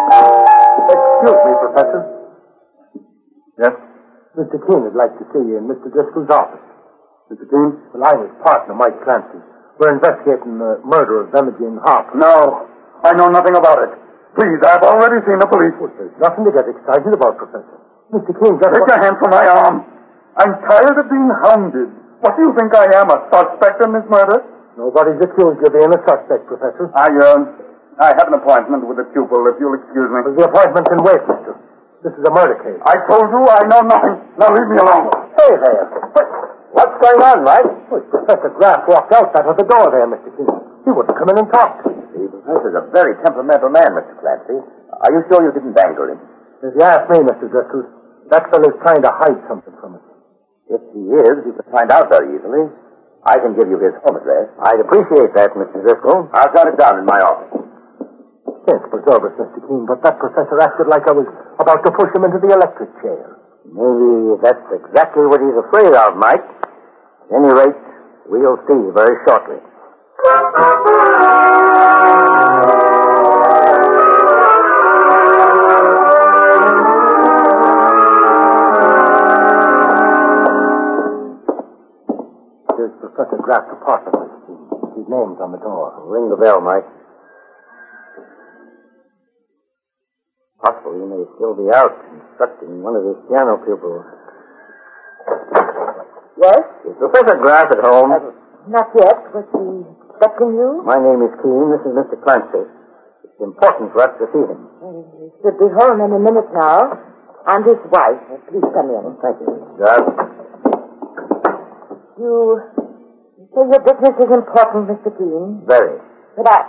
Excuse 0.00 1.40
me, 1.44 1.52
Professor. 1.60 2.00
Yes? 3.60 3.74
Mr. 4.38 4.56
Keen 4.66 4.80
would 4.88 4.96
like 4.96 5.12
to 5.20 5.24
see 5.32 5.42
you 5.44 5.56
in 5.60 5.68
Mr. 5.68 5.92
Driscoll's 5.92 6.30
office. 6.32 6.64
Mr. 7.30 7.44
Keen? 7.46 7.76
Well, 7.92 8.02
I'm 8.08 8.24
his 8.24 8.34
partner, 8.42 8.74
Mike 8.74 8.96
Clancy. 9.04 9.38
We're 9.78 9.94
investigating 9.94 10.58
the 10.58 10.80
murder 10.84 11.20
of 11.24 11.34
Imogen 11.34 11.78
Harper. 11.84 12.16
No, 12.18 12.66
I 13.04 13.16
know 13.16 13.28
nothing 13.32 13.56
about 13.56 13.80
it. 13.84 13.92
Please, 14.36 14.60
I've 14.62 14.84
already 14.86 15.18
seen 15.26 15.40
the 15.42 15.48
police. 15.50 15.74
Well, 15.80 15.90
there's 15.98 16.14
nothing 16.22 16.44
to 16.46 16.52
get 16.54 16.68
excited 16.68 17.10
about, 17.10 17.34
Professor. 17.40 17.76
Mr. 18.14 18.32
King, 18.36 18.54
just... 18.60 18.70
Take 18.70 18.86
your 18.86 19.00
hand 19.02 19.16
from 19.18 19.30
my 19.34 19.44
arm. 19.46 19.76
I'm 20.38 20.52
tired 20.68 20.96
of 20.98 21.06
being 21.10 21.30
hounded. 21.42 21.90
What 22.22 22.36
do 22.36 22.46
you 22.46 22.52
think 22.54 22.70
I 22.76 22.86
am, 23.00 23.08
a 23.10 23.18
suspect 23.32 23.82
in 23.82 23.90
this 23.96 24.06
murder? 24.06 24.44
Nobody's 24.78 25.18
accused 25.18 25.58
you 25.58 25.66
of 25.66 25.74
being 25.74 25.90
a 25.90 26.00
suspect, 26.06 26.46
Professor. 26.46 26.92
I, 26.94 27.08
uh, 27.10 27.40
I 28.00 28.14
have 28.14 28.28
an 28.30 28.38
appointment 28.38 28.86
with 28.86 29.02
a 29.02 29.06
pupil, 29.10 29.44
if 29.50 29.58
you'll 29.58 29.76
excuse 29.76 30.08
me. 30.08 30.20
Well, 30.22 30.36
the 30.36 30.46
appointment 30.46 30.84
can 30.86 31.00
wait, 31.02 31.20
mister. 31.26 31.52
This 32.00 32.16
is 32.16 32.24
a 32.24 32.32
murder 32.32 32.56
case. 32.64 32.80
I 32.88 32.96
told 33.10 33.28
you 33.28 33.44
I 33.44 33.60
know 33.68 33.82
nothing. 33.84 34.16
Now 34.40 34.48
leave 34.56 34.68
me 34.72 34.80
alone. 34.80 35.12
Hey 35.36 35.52
there. 35.52 35.84
What's 36.72 36.96
going 36.96 37.20
on, 37.20 37.44
Mike? 37.44 37.68
Well, 37.92 38.00
Professor 38.08 38.48
Graff 38.56 38.88
walked 38.88 39.12
out 39.12 39.34
that 39.36 39.44
other 39.44 39.66
door 39.68 39.90
there, 39.92 40.08
Mr. 40.08 40.32
Keen. 40.32 40.69
He 40.84 40.90
wouldn't 40.90 41.16
come 41.16 41.28
in 41.30 41.38
and 41.38 41.50
talk 41.52 41.84
to 41.84 41.90
you. 41.92 42.28
The 42.30 42.40
professor's 42.40 42.76
a 42.80 42.84
very 42.92 43.14
temperamental 43.24 43.68
man, 43.70 43.90
Mr. 43.94 44.16
Clancy. 44.20 44.58
Are 44.58 45.12
you 45.12 45.20
sure 45.28 45.44
you 45.44 45.52
didn't 45.52 45.76
anger 45.76 46.12
him? 46.16 46.20
If 46.64 46.76
you 46.76 46.82
ask 46.84 47.08
me, 47.08 47.20
Mr. 47.24 47.48
Driscoll, 47.48 47.84
that 48.32 48.48
fellow's 48.52 48.76
trying 48.84 49.02
to 49.04 49.12
hide 49.12 49.40
something 49.48 49.72
from 49.80 49.96
us. 50.00 50.04
If 50.70 50.80
he 50.92 51.02
is, 51.24 51.36
you 51.48 51.52
can 51.56 51.66
find 51.72 51.88
out 51.90 52.08
very 52.12 52.36
easily. 52.36 52.68
I 53.24 53.36
can 53.36 53.52
give 53.52 53.68
you 53.68 53.76
his 53.76 53.92
home 54.04 54.16
address. 54.16 54.48
I'd 54.64 54.80
appreciate 54.80 55.32
that, 55.36 55.52
Mr. 55.52 55.80
Driscoll. 55.84 56.28
I've 56.32 56.52
got 56.56 56.68
it 56.68 56.76
down 56.80 57.00
in 57.00 57.04
my 57.04 57.20
office. 57.20 57.52
Yes, 58.68 58.80
preserve 58.92 59.24
us, 59.24 59.34
Mr. 59.40 59.60
Keen, 59.68 59.84
but 59.88 60.00
that 60.04 60.16
professor 60.20 60.60
acted 60.60 60.88
like 60.88 61.04
I 61.08 61.12
was 61.16 61.28
about 61.60 61.80
to 61.84 61.90
push 61.92 62.08
him 62.16 62.24
into 62.24 62.40
the 62.40 62.52
electric 62.52 62.92
chair. 63.00 63.40
Maybe 63.68 64.36
that's 64.40 64.68
exactly 64.72 65.24
what 65.28 65.40
he's 65.40 65.58
afraid 65.58 65.92
of, 65.92 66.16
Mike. 66.16 66.44
At 67.28 67.40
any 67.40 67.52
rate, 67.52 67.80
we'll 68.28 68.60
see 68.68 68.80
very 68.94 69.16
shortly. 69.28 69.60
Here's 70.20 70.32
Professor 83.00 83.40
Graff's 83.40 83.72
apartment. 83.72 84.28
His 84.92 85.08
name's 85.08 85.40
on 85.40 85.52
the 85.52 85.58
door. 85.64 86.04
Ring 86.04 86.28
the 86.28 86.36
bell, 86.36 86.60
Mike. 86.60 86.84
Possibly 90.60 91.00
he 91.00 91.06
may 91.08 91.24
still 91.36 91.56
be 91.56 91.72
out 91.72 91.96
instructing 92.12 92.82
one 92.82 92.96
of 92.96 93.04
his 93.08 93.16
piano 93.28 93.56
pupils. 93.64 94.04
Yes? 96.36 96.60
Is 96.84 96.96
Professor 96.98 97.36
Graff 97.40 97.72
at 97.72 97.80
home? 97.88 98.12
Not 98.68 98.88
yet. 98.94 99.32
but 99.32 99.48
he 99.56 100.09
you? 100.20 100.84
My 100.84 101.00
name 101.00 101.24
is 101.24 101.32
Keen. 101.40 101.72
This 101.72 101.80
is 101.88 101.92
Mr. 101.96 102.16
Clancy. 102.20 102.68
It's 103.24 103.40
important 103.40 103.92
for 103.96 104.04
us 104.04 104.12
to 104.20 104.28
see 104.32 104.44
him. 104.44 104.60
He 105.16 105.32
should 105.40 105.56
be 105.56 105.68
home 105.72 106.00
any 106.04 106.20
minute 106.20 106.48
now. 106.52 107.08
And 107.48 107.64
his 107.64 107.80
wife. 107.88 108.20
Please 108.52 108.68
come 108.76 108.92
in. 108.92 109.16
Thank 109.24 109.40
you. 109.40 109.48
You, 112.20 112.60
you 113.40 113.44
say 113.56 113.64
your 113.64 113.80
business 113.80 114.16
is 114.20 114.30
important, 114.36 114.92
Mr. 114.92 115.08
Keen. 115.16 115.64
Very. 115.64 115.96
But 116.36 116.52
I... 116.52 116.68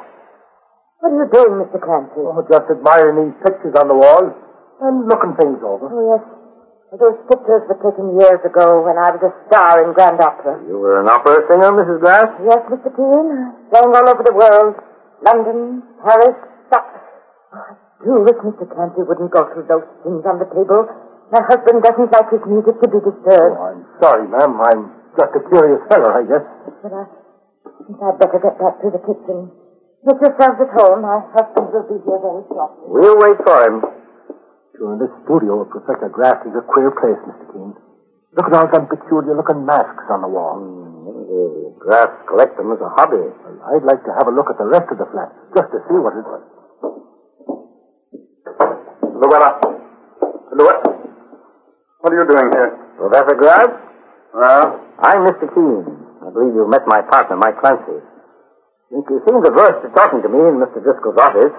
What 1.03 1.11
are 1.11 1.17
you 1.17 1.27
doing, 1.33 1.59
Mr. 1.59 1.81
Clancy? 1.81 2.23
Oh, 2.23 2.39
just 2.47 2.71
admiring 2.71 3.19
these 3.19 3.37
pictures 3.43 3.75
on 3.75 3.89
the 3.89 3.97
wall 3.97 4.31
and 4.79 5.09
looking 5.09 5.35
things 5.35 5.59
over. 5.59 5.91
Oh, 5.91 6.15
yes. 6.15 6.23
Those 6.91 7.15
pictures 7.31 7.63
were 7.71 7.79
taken 7.79 8.19
years 8.19 8.43
ago 8.43 8.83
when 8.83 8.99
I 8.99 9.15
was 9.15 9.23
a 9.23 9.31
star 9.47 9.79
in 9.79 9.95
Grand 9.95 10.19
Opera. 10.19 10.59
You 10.67 10.75
were 10.75 10.99
an 10.99 11.07
opera 11.07 11.39
singer, 11.47 11.71
Mrs. 11.71 12.03
Graff? 12.03 12.35
Yes, 12.43 12.59
Mr. 12.67 12.91
Keen. 12.91 13.27
Sang 13.71 13.95
all 13.95 14.07
over 14.11 14.19
the 14.27 14.35
world. 14.35 14.75
London, 15.23 15.87
Paris, 16.03 16.35
Stock. 16.67 16.83
Oh, 17.55 17.63
I 17.63 17.79
do 18.03 18.11
wish 18.27 18.35
Mr. 18.43 18.67
Clancy 18.67 19.07
wouldn't 19.07 19.31
go 19.31 19.47
through 19.55 19.71
those 19.71 19.87
things 20.03 20.19
on 20.27 20.43
the 20.43 20.51
table. 20.51 20.83
My 21.31 21.39
husband 21.47 21.79
doesn't 21.79 22.11
like 22.11 22.27
his 22.27 22.43
music 22.43 22.75
to 22.83 22.87
be 22.91 22.99
disturbed. 22.99 23.55
Oh, 23.55 23.71
I'm 23.71 23.87
sorry, 24.03 24.27
ma'am. 24.27 24.59
I'm 24.59 24.91
just 25.15 25.31
a 25.31 25.41
curious 25.47 25.79
fellow, 25.87 26.11
I 26.11 26.27
guess. 26.27 26.43
But 26.83 26.91
I 26.91 27.07
think 27.87 28.03
I'd 28.03 28.19
better 28.19 28.39
get 28.43 28.59
back 28.59 28.83
to 28.83 28.91
the 28.91 28.99
kitchen. 29.07 29.47
Make 30.03 30.19
yourselves 30.19 30.59
at 30.59 30.71
home. 30.75 31.07
My 31.07 31.23
husband 31.39 31.71
will 31.71 31.87
be 31.87 32.03
here 32.03 32.19
very 32.19 32.43
shortly. 32.51 32.83
We'll 32.91 33.15
wait 33.15 33.39
for 33.47 33.57
him. 33.63 34.00
Sure, 34.81 34.97
this 34.97 35.13
studio 35.29 35.61
of 35.61 35.69
Professor 35.69 36.09
Graff 36.09 36.41
is 36.41 36.57
a 36.57 36.65
queer 36.65 36.89
place, 36.89 37.21
Mr. 37.29 37.53
Keen. 37.53 37.69
Look 38.33 38.49
at 38.49 38.53
all 38.57 38.65
them 38.65 38.89
peculiar-looking 38.89 39.61
masks 39.61 40.09
on 40.09 40.25
the 40.25 40.31
wall. 40.33 40.57
Mm, 40.57 41.05
oh, 41.05 41.77
the 41.77 41.85
Graffs 41.85 42.17
collect 42.25 42.57
them 42.57 42.73
as 42.73 42.81
a 42.81 42.89
hobby. 42.97 43.21
Well, 43.21 43.61
I'd 43.61 43.85
like 43.85 44.01
to 44.09 44.13
have 44.17 44.25
a 44.25 44.33
look 44.33 44.49
at 44.49 44.57
the 44.57 44.65
rest 44.65 44.89
of 44.89 44.97
the 44.97 45.05
flat, 45.13 45.29
just 45.53 45.69
to 45.69 45.85
see 45.85 46.01
what 46.01 46.17
it 46.17 46.25
was. 46.25 46.41
Luella. 49.05 49.61
Luella. 50.49 50.81
What 52.01 52.09
are 52.09 52.17
you 52.17 52.25
doing 52.25 52.49
here? 52.49 52.73
Professor 52.97 53.37
Graff? 53.37 53.69
Well, 54.33 54.65
I'm 54.97 55.29
Mr. 55.29 55.45
Keen. 55.45 55.85
I 56.25 56.33
believe 56.33 56.57
you've 56.57 56.73
met 56.73 56.89
my 56.89 57.05
partner, 57.05 57.37
Mike 57.37 57.61
Clancy. 57.61 58.01
You 58.89 59.05
seemed 59.29 59.45
averse 59.45 59.77
to 59.85 59.93
talking 59.93 60.25
to 60.25 60.29
me 60.33 60.41
in 60.41 60.57
Mr. 60.57 60.81
Driscoll's 60.81 61.21
office, 61.21 61.53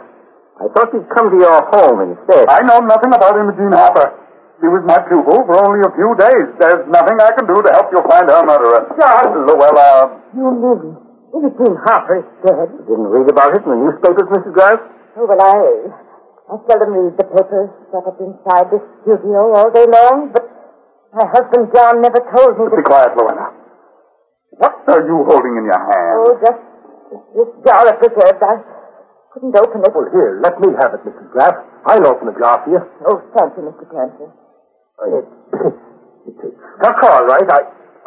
I 0.60 0.68
thought 0.72 0.92
he'd 0.92 1.08
come 1.16 1.32
to 1.32 1.38
your 1.40 1.58
home 1.72 2.12
instead. 2.12 2.48
I 2.48 2.60
know 2.66 2.78
nothing 2.84 3.12
about 3.12 3.34
Imogene 3.36 3.72
Harper. 3.72 4.12
She 4.60 4.68
was 4.70 4.84
my 4.86 5.00
pupil 5.10 5.42
for 5.48 5.58
only 5.58 5.82
a 5.82 5.90
few 5.96 6.12
days. 6.14 6.46
There's 6.60 6.86
nothing 6.86 7.18
I 7.18 7.34
can 7.34 7.50
do 7.50 7.56
to 7.58 7.70
help 7.74 7.90
you 7.90 7.98
find 8.06 8.30
her 8.30 8.42
murderer. 8.46 8.86
John! 8.94 9.26
Luella. 9.48 9.88
Uh, 10.06 10.38
you 10.38 10.46
mean 10.54 10.80
Imogene 11.34 11.76
Harper 11.82 12.22
is 12.22 12.28
dead? 12.46 12.68
Didn't 12.86 13.10
read 13.10 13.26
about 13.26 13.58
it 13.58 13.64
in 13.64 13.70
the 13.74 13.80
newspapers, 13.80 14.28
Mrs. 14.30 14.52
Graff? 14.54 14.78
Oh, 15.18 15.26
well, 15.26 15.40
I... 15.42 15.58
I 16.52 16.54
seldom 16.68 16.94
read 16.94 17.16
the 17.16 17.26
papers 17.26 17.70
set 17.90 18.04
up 18.06 18.18
inside 18.20 18.66
this 18.70 18.84
studio 19.02 19.56
all 19.56 19.70
day 19.72 19.86
long, 19.88 20.30
but 20.30 20.44
my 21.16 21.24
husband 21.32 21.72
John 21.74 22.02
never 22.02 22.20
told 22.28 22.60
me 22.60 22.68
To... 22.68 22.76
Be 22.76 22.82
that... 22.82 22.92
quiet, 22.92 23.10
Luella. 23.16 23.46
What 24.60 24.84
are 24.84 25.02
you 25.06 25.24
holding 25.26 25.56
in 25.58 25.64
your 25.64 25.80
hand? 25.80 26.16
Oh, 26.22 26.32
just 26.38 26.60
this 27.34 27.50
jar 27.64 27.82
of 27.88 27.96
preserves. 27.98 28.40
I 28.42 28.60
couldn't 29.32 29.56
open 29.56 29.80
it. 29.80 29.90
Well, 29.92 30.08
here, 30.12 30.40
let 30.44 30.60
me 30.60 30.68
have 30.80 30.92
it, 30.94 31.02
Mrs. 31.08 31.28
Graff. 31.32 31.56
I'll 31.88 32.06
open 32.06 32.28
the 32.28 32.36
jar 32.38 32.60
for 32.64 32.70
you. 32.70 32.80
Oh, 33.08 33.18
thank 33.36 33.56
you, 33.56 33.64
Mr. 33.64 33.84
Clancy. 33.88 34.28
It, 34.28 35.26
it's 36.28 36.56
stuck 36.78 36.98
all 37.02 37.24
right. 37.26 37.48
I, 37.48 37.60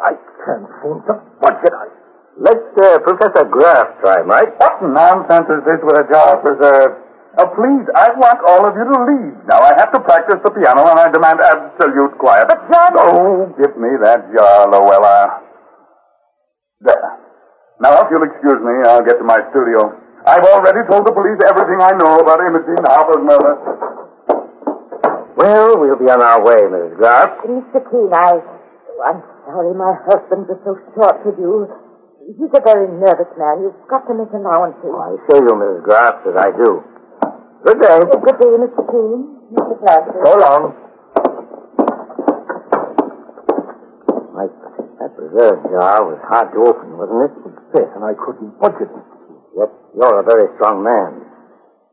I 0.06 0.12
can't 0.46 0.66
seem 0.80 0.96
to 1.10 1.14
budge 1.42 1.60
it. 1.66 1.74
I, 1.74 1.86
Let 2.40 2.62
uh, 2.78 2.98
Professor 3.04 3.44
Graff 3.50 4.00
try, 4.00 4.22
Mike. 4.22 4.54
What 4.60 4.80
nonsense 4.86 5.48
is 5.50 5.62
this 5.66 5.80
with 5.82 5.98
a 5.98 6.06
jar 6.08 6.38
of 6.38 6.44
preserve? 6.46 6.92
Now, 7.36 7.52
please, 7.52 7.84
I 7.92 8.08
want 8.16 8.40
all 8.48 8.64
of 8.64 8.72
you 8.72 8.86
to 8.88 8.98
leave. 9.12 9.36
Now, 9.44 9.60
I 9.60 9.72
have 9.76 9.92
to 9.92 10.00
practice 10.00 10.40
the 10.40 10.52
piano, 10.56 10.88
and 10.88 10.96
I 10.96 11.12
demand 11.12 11.36
absolute 11.44 12.16
quiet. 12.16 12.48
But, 12.48 12.64
John- 12.72 12.96
Oh, 12.96 13.52
give 13.60 13.76
me 13.76 13.92
that 14.04 14.24
jar, 14.32 14.64
Luella. 14.72 15.44
There. 16.80 17.08
Now, 17.80 18.00
if 18.00 18.08
you'll 18.08 18.24
excuse 18.24 18.60
me, 18.64 18.88
I'll 18.88 19.04
get 19.04 19.18
to 19.20 19.24
my 19.24 19.36
studio. 19.52 20.00
I've 20.26 20.42
already 20.42 20.82
told 20.90 21.06
the 21.06 21.14
police 21.14 21.38
everything 21.46 21.78
I 21.78 21.94
know 22.02 22.18
about 22.18 22.42
Imogene 22.42 22.82
Harper's 22.90 23.22
murder. 23.22 23.54
Well, 25.38 25.78
we'll 25.78 26.00
be 26.02 26.10
on 26.10 26.18
our 26.18 26.42
way, 26.42 26.66
Mrs. 26.66 26.98
Graff. 26.98 27.30
Mr. 27.46 27.78
Keen, 27.86 28.10
I... 28.10 28.42
I'm 29.06 29.22
sorry 29.46 29.70
my 29.78 29.94
husband 30.02 30.50
was 30.50 30.58
so 30.66 30.74
short 30.98 31.22
with 31.22 31.38
you. 31.38 31.70
He's 32.26 32.50
a 32.50 32.58
very 32.58 32.90
nervous 32.90 33.30
man. 33.38 33.62
You've 33.62 33.78
got 33.86 34.02
to 34.10 34.18
make 34.18 34.34
allowances. 34.34 34.82
I 34.90 35.14
assure 35.14 35.46
you, 35.46 35.54
Mrs. 35.54 35.86
Graff, 35.86 36.18
that 36.26 36.34
I 36.42 36.50
do. 36.58 36.82
Good 37.62 37.78
day. 37.78 37.98
Good 38.02 38.38
day, 38.42 38.54
Mr. 38.66 38.82
Keen. 38.90 39.18
Mr. 39.54 39.74
Clancy. 39.78 40.10
so 40.26 40.32
long. 40.42 40.62
Mike 44.34 44.58
That 44.98 45.14
preserve 45.14 45.62
jar 45.70 46.02
was 46.02 46.18
hard 46.26 46.50
to 46.50 46.58
open, 46.66 46.98
wasn't 46.98 47.30
it? 47.30 47.34
Yes, 47.78 47.88
and 47.94 48.02
I 48.02 48.18
couldn't 48.18 48.58
punch 48.58 48.82
it. 48.82 48.90
Yet 49.56 49.72
you're 49.96 50.20
a 50.20 50.26
very 50.28 50.52
strong 50.60 50.84
man. 50.84 51.24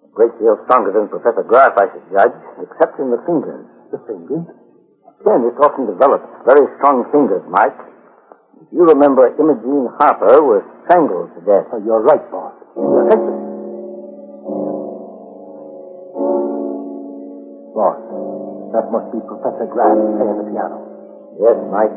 A 0.04 0.10
great 0.12 0.36
deal 0.36 0.60
stronger 0.68 0.92
than 0.92 1.08
Professor 1.08 1.48
Graff, 1.48 1.80
I 1.80 1.88
should 1.96 2.04
judge, 2.12 2.36
except 2.60 3.00
in 3.00 3.08
the 3.08 3.24
fingers. 3.24 3.64
The 3.96 4.04
fingers? 4.04 4.44
Ken, 5.24 5.48
it's 5.48 5.56
often 5.64 5.88
developed 5.88 6.28
very 6.44 6.68
strong 6.76 7.08
fingers, 7.16 7.40
Mike. 7.48 7.80
You 8.76 8.84
remember 8.84 9.32
Imogene 9.40 9.88
Harper 9.96 10.44
was 10.44 10.64
strangled 10.84 11.32
to 11.40 11.42
death. 11.48 11.72
Oh, 11.72 11.80
you're 11.80 12.04
right, 12.04 12.26
boss. 12.28 12.52
Boss, 17.72 18.00
that 18.76 18.92
must 18.92 19.08
be 19.16 19.24
Professor 19.24 19.72
Graff 19.72 19.96
playing 19.96 20.38
the 20.44 20.46
piano. 20.52 20.78
Yes, 21.40 21.58
Mike. 21.72 21.96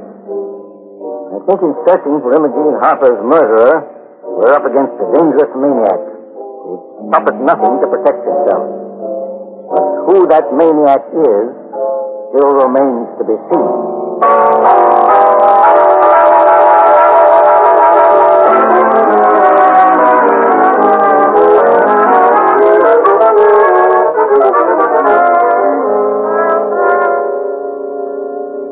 I 1.26 1.37
think 1.42 1.58
in 1.58 1.75
searching 1.90 2.23
for 2.23 2.30
Imogene 2.38 2.78
Harper's 2.78 3.18
murderer, 3.26 3.96
we're 4.37 4.52
up 4.52 4.69
against 4.69 4.93
a 5.00 5.07
dangerous 5.16 5.52
maniac 5.57 6.16
stop 7.16 7.28
at 7.28 7.40
nothing 7.40 7.81
to 7.81 7.87
protect 7.88 8.21
himself. 8.21 8.64
But 9.73 9.85
who 10.07 10.26
that 10.28 10.52
maniac 10.52 11.02
is 11.11 11.47
still 12.31 12.52
remains 12.61 13.09
to 13.16 13.25
be 13.25 13.37
seen. 13.49 13.71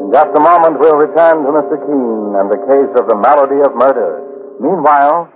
In 0.04 0.12
just 0.12 0.30
a 0.36 0.40
moment, 0.40 0.78
we'll 0.78 1.00
return 1.00 1.42
to 1.42 1.50
Mr. 1.50 1.80
Keen 1.86 2.36
and 2.38 2.50
the 2.52 2.60
case 2.68 2.92
of 3.00 3.08
the 3.08 3.16
melody 3.16 3.60
of 3.64 3.74
murder. 3.74 4.20
Meanwhile, 4.60 5.33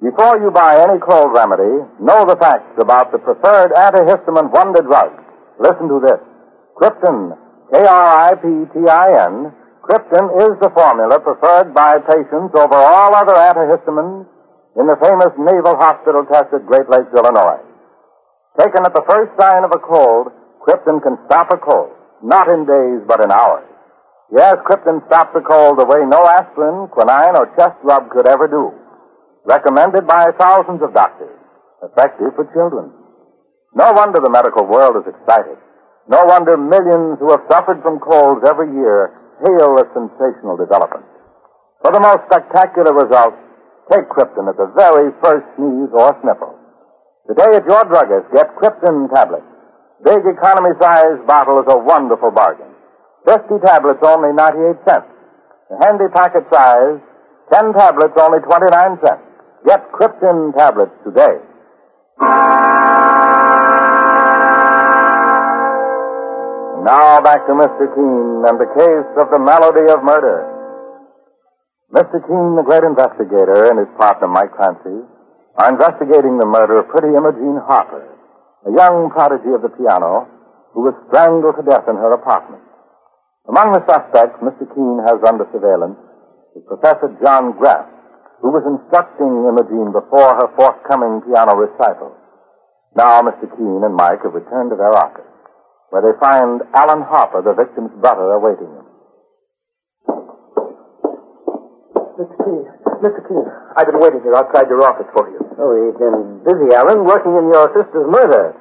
before 0.00 0.40
you 0.40 0.48
buy 0.50 0.80
any 0.80 0.96
cold 1.04 1.28
remedy, 1.36 1.84
know 2.00 2.24
the 2.24 2.40
facts 2.40 2.72
about 2.80 3.12
the 3.12 3.20
preferred 3.20 3.68
antihistamine 3.76 4.48
wonder 4.48 4.80
drug. 4.80 5.12
Listen 5.60 5.92
to 5.92 6.00
this. 6.00 6.16
Kriptin, 6.80 7.36
K-R-I-P-T-I-N. 7.68 9.52
Kriptin 9.84 10.26
is 10.40 10.56
the 10.64 10.72
formula 10.72 11.20
preferred 11.20 11.76
by 11.76 12.00
patients 12.00 12.56
over 12.56 12.80
all 12.80 13.12
other 13.12 13.36
antihistamines 13.36 14.24
in 14.80 14.88
the 14.88 14.96
famous 15.04 15.36
Naval 15.36 15.76
Hospital 15.76 16.24
test 16.32 16.48
at 16.56 16.64
Great 16.64 16.88
Lakes, 16.88 17.12
Illinois. 17.12 17.60
Taken 18.56 18.88
at 18.88 18.96
the 18.96 19.04
first 19.04 19.36
sign 19.36 19.68
of 19.68 19.72
a 19.76 19.84
cold, 19.84 20.32
Kriptin 20.64 21.04
can 21.04 21.20
stop 21.28 21.52
a 21.52 21.60
cold, 21.60 21.92
not 22.24 22.48
in 22.48 22.64
days, 22.64 23.04
but 23.04 23.20
in 23.20 23.28
hours. 23.28 23.68
Yes, 24.32 24.56
Kriptin 24.64 25.04
stops 25.12 25.36
a 25.36 25.44
cold 25.44 25.76
the 25.76 25.84
way 25.84 26.00
no 26.08 26.24
aspirin, 26.24 26.88
quinine, 26.88 27.36
or 27.36 27.52
chest 27.60 27.76
rub 27.84 28.08
could 28.08 28.26
ever 28.26 28.48
do. 28.48 28.79
Recommended 29.44 30.06
by 30.06 30.28
thousands 30.38 30.82
of 30.82 30.92
doctors. 30.92 31.32
Effective 31.82 32.36
for 32.36 32.44
children. 32.52 32.92
No 33.72 33.92
wonder 33.96 34.20
the 34.20 34.30
medical 34.30 34.66
world 34.66 35.00
is 35.00 35.08
excited. 35.08 35.56
No 36.08 36.20
wonder 36.26 36.58
millions 36.58 37.16
who 37.22 37.30
have 37.30 37.46
suffered 37.48 37.80
from 37.80 38.02
colds 38.02 38.44
every 38.44 38.68
year 38.74 39.16
hail 39.40 39.78
a 39.80 39.86
sensational 39.96 40.58
development. 40.60 41.06
For 41.80 41.92
the 41.92 42.02
most 42.04 42.28
spectacular 42.28 42.92
results, 42.92 43.40
take 43.88 44.04
Kriptin 44.12 44.50
at 44.50 44.58
the 44.60 44.68
very 44.76 45.08
first 45.24 45.46
sneeze 45.56 45.92
or 45.96 46.12
sniffle. 46.20 46.52
Today 47.24 47.56
at 47.56 47.64
your 47.64 47.84
druggist, 47.88 48.28
get 48.36 48.52
Kriptin 48.60 49.08
tablets. 49.14 49.48
Big 50.04 50.20
economy 50.20 50.76
size 50.80 51.20
bottle 51.24 51.60
is 51.64 51.68
a 51.72 51.78
wonderful 51.78 52.30
bargain. 52.30 52.68
50 53.24 53.62
tablets 53.64 54.00
only 54.04 54.32
98 54.32 54.76
cents. 54.88 55.08
The 55.68 55.76
handy 55.86 56.08
packet 56.12 56.44
size, 56.52 57.00
10 57.52 57.72
tablets 57.72 58.16
only 58.18 58.40
29 58.40 58.98
cents. 59.04 59.29
Get 59.66 59.92
Kriptin 59.92 60.56
tablets 60.56 60.96
today. 61.04 61.36
Now 66.80 67.20
back 67.20 67.44
to 67.46 67.52
Mr. 67.52 67.84
Keen 67.92 68.48
and 68.48 68.56
the 68.56 68.70
case 68.72 69.10
of 69.20 69.28
the 69.28 69.38
melody 69.38 69.84
of 69.92 70.00
murder. 70.02 70.48
Mr. 71.92 72.24
Keen, 72.24 72.56
the 72.56 72.64
great 72.64 72.86
investigator, 72.86 73.68
and 73.68 73.78
his 73.84 73.90
partner, 73.98 74.28
Mike 74.28 74.54
Clancy, 74.56 75.04
are 75.58 75.68
investigating 75.68 76.38
the 76.38 76.46
murder 76.48 76.80
of 76.80 76.88
pretty 76.88 77.12
Imogene 77.12 77.60
Harper, 77.68 78.06
a 78.64 78.72
young 78.72 79.10
prodigy 79.10 79.52
of 79.52 79.60
the 79.60 79.74
piano 79.76 80.24
who 80.72 80.88
was 80.88 80.94
strangled 81.10 81.58
to 81.60 81.66
death 81.68 81.84
in 81.90 82.00
her 82.00 82.12
apartment. 82.16 82.62
Among 83.44 83.76
the 83.76 83.84
suspects 83.84 84.40
Mr. 84.40 84.64
Keen 84.72 85.04
has 85.04 85.20
under 85.26 85.44
surveillance 85.52 85.98
is 86.56 86.62
Professor 86.64 87.12
John 87.20 87.58
Graff, 87.58 87.90
who 88.40 88.48
was 88.48 88.64
instructing 88.64 89.44
Imogene 89.44 89.92
before 89.92 90.32
her 90.40 90.48
forthcoming 90.56 91.20
piano 91.28 91.52
recital. 91.56 92.16
Now 92.96 93.20
Mr. 93.20 93.46
Keen 93.52 93.84
and 93.84 93.94
Mike 93.94 94.24
have 94.24 94.34
returned 94.34 94.72
to 94.72 94.76
their 94.80 94.96
office, 94.96 95.28
where 95.92 96.02
they 96.02 96.16
find 96.18 96.64
Alan 96.74 97.04
Harper, 97.04 97.44
the 97.44 97.52
victim's 97.54 97.92
brother, 98.00 98.32
awaiting 98.34 98.72
them. 98.72 98.86
Mr. 102.16 102.36
Keen, 102.44 102.64
Mr. 103.04 103.20
Keen, 103.28 103.46
I've 103.76 103.86
been 103.86 104.00
waiting 104.00 104.20
here 104.24 104.34
outside 104.34 104.68
your 104.68 104.82
office 104.88 105.08
for 105.12 105.28
you. 105.28 105.40
Oh, 105.60 105.72
you've 105.76 106.00
been 106.00 106.40
busy, 106.44 106.74
Alan, 106.74 107.04
working 107.04 107.36
in 107.36 107.48
your 107.52 107.68
sister's 107.76 108.08
murder. 108.08 108.56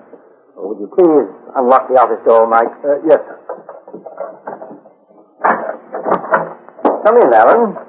Oh, 0.59 0.75
would 0.75 0.79
you 0.83 0.91
please 0.91 1.27
unlock 1.55 1.87
the 1.87 1.95
office 1.95 2.19
door, 2.27 2.47
Mike? 2.47 2.71
Uh, 2.83 2.99
yes, 3.07 3.19
sir. 3.23 3.39
Come 7.07 7.17
in, 7.17 7.33
Alan. 7.33 7.88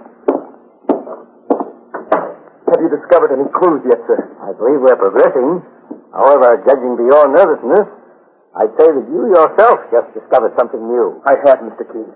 Have 2.70 2.80
you 2.86 2.90
discovered 2.90 3.34
any 3.34 3.50
clues 3.50 3.82
yet, 3.82 3.98
sir? 4.06 4.18
I 4.46 4.54
believe 4.54 4.78
we're 4.78 4.94
progressing. 4.94 5.58
However, 6.14 6.54
judging 6.62 6.94
by 6.94 7.06
your 7.10 7.26
nervousness, 7.34 7.86
I'd 8.54 8.74
say 8.78 8.88
that 8.94 9.06
you 9.10 9.26
yourself 9.34 9.78
just 9.90 10.08
discovered 10.14 10.54
something 10.54 10.78
new. 10.78 11.18
I 11.26 11.34
have, 11.50 11.66
Mr. 11.66 11.82
Keen. 11.90 12.06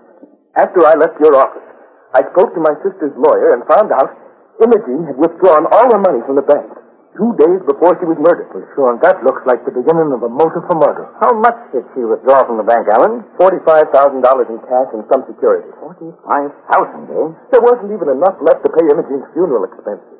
After 0.55 0.87
I 0.87 0.95
left 0.95 1.19
your 1.19 1.35
office, 1.35 1.67
I 2.15 2.23
spoke 2.31 2.55
to 2.55 2.63
my 2.63 2.71
sister's 2.79 3.11
lawyer 3.19 3.51
and 3.51 3.67
found 3.67 3.91
out 3.91 4.15
Imogene 4.63 5.03
had 5.11 5.19
withdrawn 5.19 5.67
all 5.67 5.91
her 5.91 5.99
money 5.99 6.23
from 6.23 6.39
the 6.39 6.47
bank 6.47 6.71
two 7.15 7.31
days 7.39 7.59
before 7.67 7.95
she 7.99 8.07
was 8.07 8.19
murdered. 8.19 8.47
Well, 8.51 8.67
sure, 8.75 8.91
and 8.91 8.99
that 9.03 9.23
looks 9.23 9.43
like 9.47 9.63
the 9.63 9.75
beginning 9.75 10.11
of 10.11 10.23
a 10.23 10.31
motive 10.31 10.67
for 10.67 10.75
murder. 10.79 11.07
How 11.23 11.31
much 11.35 11.55
did 11.71 11.83
she 11.95 12.03
withdraw 12.03 12.43
from 12.43 12.59
the 12.59 12.67
bank, 12.67 12.87
thousand 12.87 14.23
dollars 14.23 14.47
in 14.51 14.59
cash 14.67 14.91
and 14.91 15.03
some 15.11 15.23
securities. 15.27 15.71
Forty-five 15.79 16.51
thousand, 16.71 17.07
eh? 17.11 17.27
There 17.51 17.63
wasn't 17.63 17.91
even 17.95 18.11
enough 18.11 18.35
left 18.43 18.63
to 18.67 18.69
pay 18.71 18.83
Imogene's 18.91 19.27
funeral 19.31 19.63
expenses. 19.63 20.14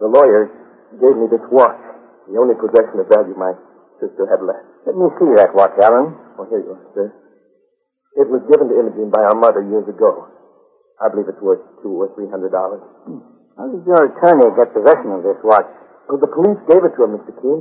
The 0.00 0.08
lawyer 0.08 0.48
gave 0.96 1.16
me 1.16 1.28
this 1.28 1.44
watch, 1.52 1.78
the 2.26 2.40
only 2.40 2.56
possession 2.56 2.98
of 2.98 3.06
value 3.12 3.36
my 3.36 3.52
sister 4.00 4.24
had 4.26 4.40
left. 4.40 4.64
Let 4.88 4.96
me 4.96 5.06
see 5.20 5.28
that 5.36 5.52
watch, 5.52 5.76
Alan. 5.76 6.16
Oh, 6.40 6.48
here 6.48 6.64
you 6.64 6.72
are, 6.72 6.84
sir. 6.96 7.06
It 8.16 8.26
was 8.32 8.42
given 8.48 8.72
to 8.72 8.74
Imogene 8.80 9.12
by 9.12 9.22
our 9.22 9.36
mother 9.36 9.60
years 9.62 9.86
ago. 9.86 10.26
I 10.98 11.12
believe 11.12 11.28
it's 11.28 11.40
worth 11.44 11.62
two 11.84 11.94
or 11.94 12.08
three 12.16 12.28
hundred 12.32 12.50
dollars. 12.50 12.80
How 13.60 13.68
did 13.68 13.84
your 13.84 14.08
attorney 14.08 14.48
get 14.56 14.72
possession 14.72 15.12
of 15.12 15.22
this 15.22 15.38
watch? 15.44 15.68
Well, 16.08 16.18
the 16.18 16.32
police 16.32 16.58
gave 16.64 16.80
it 16.80 16.96
to 16.96 17.00
him, 17.04 17.20
Mr. 17.20 17.36
Keen. 17.38 17.60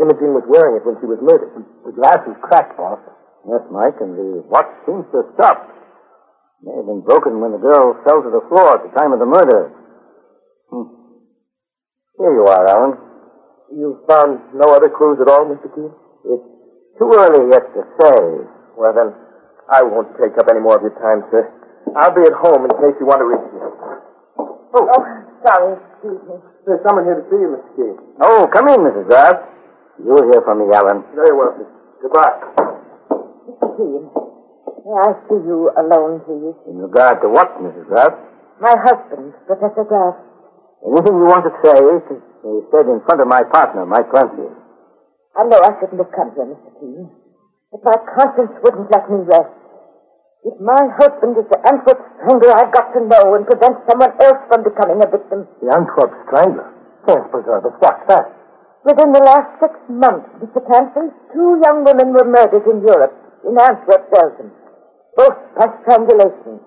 Imogene 0.00 0.32
was 0.36 0.44
wearing 0.48 0.80
it 0.80 0.84
when 0.84 0.96
she 1.00 1.08
was 1.08 1.20
murdered. 1.20 1.52
The 1.84 1.92
glass 1.92 2.20
was 2.24 2.36
cracked, 2.40 2.76
boss. 2.76 3.00
Yes, 3.46 3.62
Mike, 3.70 4.00
and 4.00 4.16
the 4.16 4.42
watch 4.48 4.68
seems 4.88 5.06
to 5.12 5.22
have 5.22 5.30
stopped. 5.38 5.70
It 5.70 6.66
May 6.66 6.74
have 6.76 6.88
been 6.88 7.04
broken 7.04 7.38
when 7.40 7.52
the 7.52 7.62
girl 7.62 7.94
fell 8.04 8.24
to 8.24 8.32
the 8.32 8.44
floor 8.48 8.80
at 8.80 8.82
the 8.84 8.92
time 8.96 9.12
of 9.12 9.20
the 9.20 9.28
murder. 9.28 9.70
Hmm. 10.72 10.95
Here 12.16 12.32
you 12.32 12.48
are, 12.48 12.64
Alan. 12.64 12.96
You've 13.68 14.00
found 14.08 14.40
no 14.56 14.72
other 14.72 14.88
clues 14.88 15.20
at 15.20 15.28
all, 15.28 15.44
Mr. 15.52 15.68
Keen? 15.68 15.92
It's 16.24 16.48
too 16.96 17.12
early 17.12 17.44
yet 17.52 17.68
to 17.76 17.82
say. 18.00 18.16
Well, 18.72 18.92
then, 18.96 19.12
I 19.68 19.84
won't 19.84 20.16
take 20.16 20.32
up 20.40 20.48
any 20.48 20.60
more 20.60 20.80
of 20.80 20.82
your 20.82 20.96
time, 20.96 21.28
sir. 21.28 21.44
I'll 21.92 22.16
be 22.16 22.24
at 22.24 22.32
home 22.40 22.64
in 22.64 22.72
case 22.80 22.96
you 23.00 23.06
want 23.06 23.20
to 23.20 23.28
reach 23.28 23.46
me. 23.52 23.60
Oh, 24.40 24.84
oh 24.96 25.02
sorry, 25.44 25.76
excuse 25.76 26.20
me. 26.24 26.36
There's 26.64 26.80
someone 26.88 27.04
here 27.04 27.20
to 27.20 27.26
see 27.28 27.36
you, 27.36 27.52
Mr. 27.52 27.70
Keen. 27.76 27.96
Oh, 28.24 28.48
come 28.48 28.68
in, 28.72 28.80
Mrs. 28.80 29.06
Graff. 29.12 29.36
You'll 30.00 30.24
hear 30.32 30.40
from 30.40 30.64
me, 30.64 30.72
Alan. 30.72 31.04
Very 31.12 31.36
well, 31.36 31.52
sir. 31.52 31.68
Goodbye. 32.00 32.36
Mr. 33.44 33.68
Keen, 33.76 34.02
may 34.88 34.96
I 35.04 35.12
see 35.28 35.40
you 35.44 35.68
alone, 35.76 36.24
please? 36.24 36.56
In 36.64 36.80
regard 36.80 37.20
to 37.20 37.28
what, 37.28 37.60
Mrs. 37.60 37.84
Graff? 37.92 38.16
My 38.56 38.72
husband, 38.72 39.36
Professor 39.44 39.84
Graff. 39.84 40.16
Anything 40.84 41.14
you 41.16 41.26
want 41.28 41.44
to 41.48 41.52
say 41.64 41.76
can 41.78 42.18
be 42.20 42.48
uh, 42.48 42.60
said 42.70 42.86
in 42.90 43.00
front 43.08 43.20
of 43.24 43.28
my 43.28 43.42
partner, 43.48 43.86
Mike 43.86 44.10
Clancy. 44.12 44.44
I 45.36 45.44
know 45.48 45.60
I 45.60 45.72
shouldn't 45.80 46.00
have 46.00 46.12
come 46.12 46.32
here, 46.36 46.48
Mr. 46.48 46.70
Keen, 46.80 47.08
but 47.72 47.80
my 47.84 47.96
conscience 48.16 48.52
wouldn't 48.64 48.88
let 48.92 49.04
me 49.08 49.24
rest. 49.24 49.52
If 50.46 50.56
my 50.62 50.78
husband 51.00 51.34
is 51.36 51.48
the 51.50 51.58
Antwerp 51.66 51.98
strangler, 52.16 52.54
I've 52.54 52.70
got 52.70 52.94
to 52.94 53.00
know 53.02 53.34
and 53.34 53.44
prevent 53.44 53.82
someone 53.90 54.14
else 54.22 54.40
from 54.46 54.62
becoming 54.62 55.02
a 55.02 55.08
victim. 55.10 55.48
The 55.58 55.74
Antwerp 55.74 56.12
Strangler? 56.28 56.70
Can't 57.02 57.26
preserve 57.34 57.66
us. 57.66 57.74
What's 57.82 58.06
that? 58.06 58.30
Within 58.86 59.10
the 59.10 59.26
last 59.26 59.58
six 59.58 59.74
months, 59.90 60.30
Mr. 60.38 60.62
Clancy, 60.62 61.10
two 61.34 61.58
young 61.66 61.82
women 61.82 62.14
were 62.14 62.30
murdered 62.30 62.62
in 62.62 62.78
Europe, 62.86 63.10
in 63.42 63.58
Antwerp, 63.58 64.06
Belgium. 64.14 64.54
Both 65.18 65.34
by 65.58 65.66
strangulation. 65.82 66.62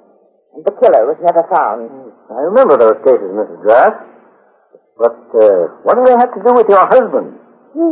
And 0.55 0.65
the 0.65 0.73
killer 0.81 1.05
was 1.05 1.19
never 1.21 1.43
found. 1.51 1.89
I 2.29 2.41
remember 2.49 2.75
those 2.77 2.99
cases, 3.05 3.29
Mrs. 3.29 3.59
Graff. 3.61 3.95
But 4.97 5.19
uh, 5.31 5.79
what 5.87 5.95
do 5.95 6.03
they 6.03 6.17
have 6.19 6.33
to 6.35 6.41
do 6.43 6.51
with 6.57 6.67
your 6.67 6.83
husband? 6.83 7.39
He, 7.71 7.85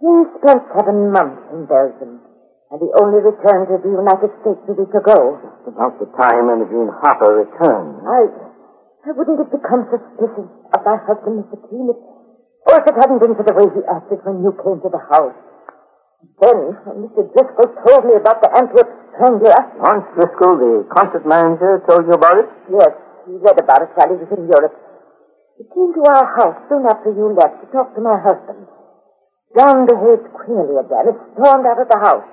he 0.00 0.12
spent 0.40 0.62
seven 0.72 1.12
months 1.12 1.42
in 1.52 1.68
Belgium, 1.68 2.24
and 2.72 2.76
he 2.80 2.88
only 2.96 3.20
returned 3.20 3.68
to 3.68 3.76
the 3.82 3.92
United 3.92 4.32
States 4.40 4.62
a 4.70 4.74
week 4.74 4.94
ago. 4.96 5.36
About 5.68 6.00
the 6.00 6.08
time 6.16 6.48
Imogene 6.48 6.88
Harper 7.04 7.44
returned. 7.44 8.00
I, 8.08 8.24
I 9.04 9.10
wouldn't 9.12 9.36
have 9.36 9.52
become 9.52 9.84
suspicious 9.92 10.48
of 10.48 10.80
my 10.80 10.96
husband, 11.04 11.44
Mr. 11.44 11.60
Keen, 11.68 11.92
or 11.92 12.74
if 12.80 12.84
it 12.88 12.96
hadn't 12.96 13.20
been 13.20 13.36
for 13.36 13.44
the 13.44 13.52
way 13.52 13.68
he 13.68 13.84
acted 13.84 14.24
when 14.24 14.40
you 14.40 14.56
came 14.64 14.80
to 14.80 14.88
the 14.88 15.02
house. 15.12 15.36
Then, 16.18 16.58
Mr. 16.98 17.22
Driscoll 17.30 17.70
told 17.86 18.02
me 18.06 18.14
about 18.18 18.42
the 18.42 18.50
Antwerp 18.58 18.90
strangler. 19.14 19.54
Lawrence 19.78 20.08
Driscoll, 20.18 20.54
the 20.58 20.72
concert 20.90 21.22
manager, 21.26 21.82
told 21.86 22.06
you 22.06 22.14
about 22.14 22.38
it? 22.42 22.48
Yes, 22.70 22.90
he 23.26 23.38
read 23.38 23.58
about 23.58 23.82
it 23.86 23.90
while 23.94 24.10
he 24.10 24.18
was 24.18 24.30
in 24.34 24.46
Europe. 24.50 24.74
He 25.58 25.64
came 25.74 25.90
to 25.94 26.02
our 26.10 26.26
house 26.38 26.58
soon 26.70 26.86
after 26.86 27.10
you 27.14 27.34
left 27.34 27.62
to 27.62 27.66
talk 27.70 27.94
to 27.94 28.00
my 28.02 28.18
husband. 28.18 28.66
John 29.54 29.86
behaved 29.86 30.26
queerly 30.34 30.78
again 30.78 31.14
and 31.14 31.18
stormed 31.34 31.66
out 31.66 31.82
of 31.82 31.88
the 31.90 31.98
house. 32.02 32.26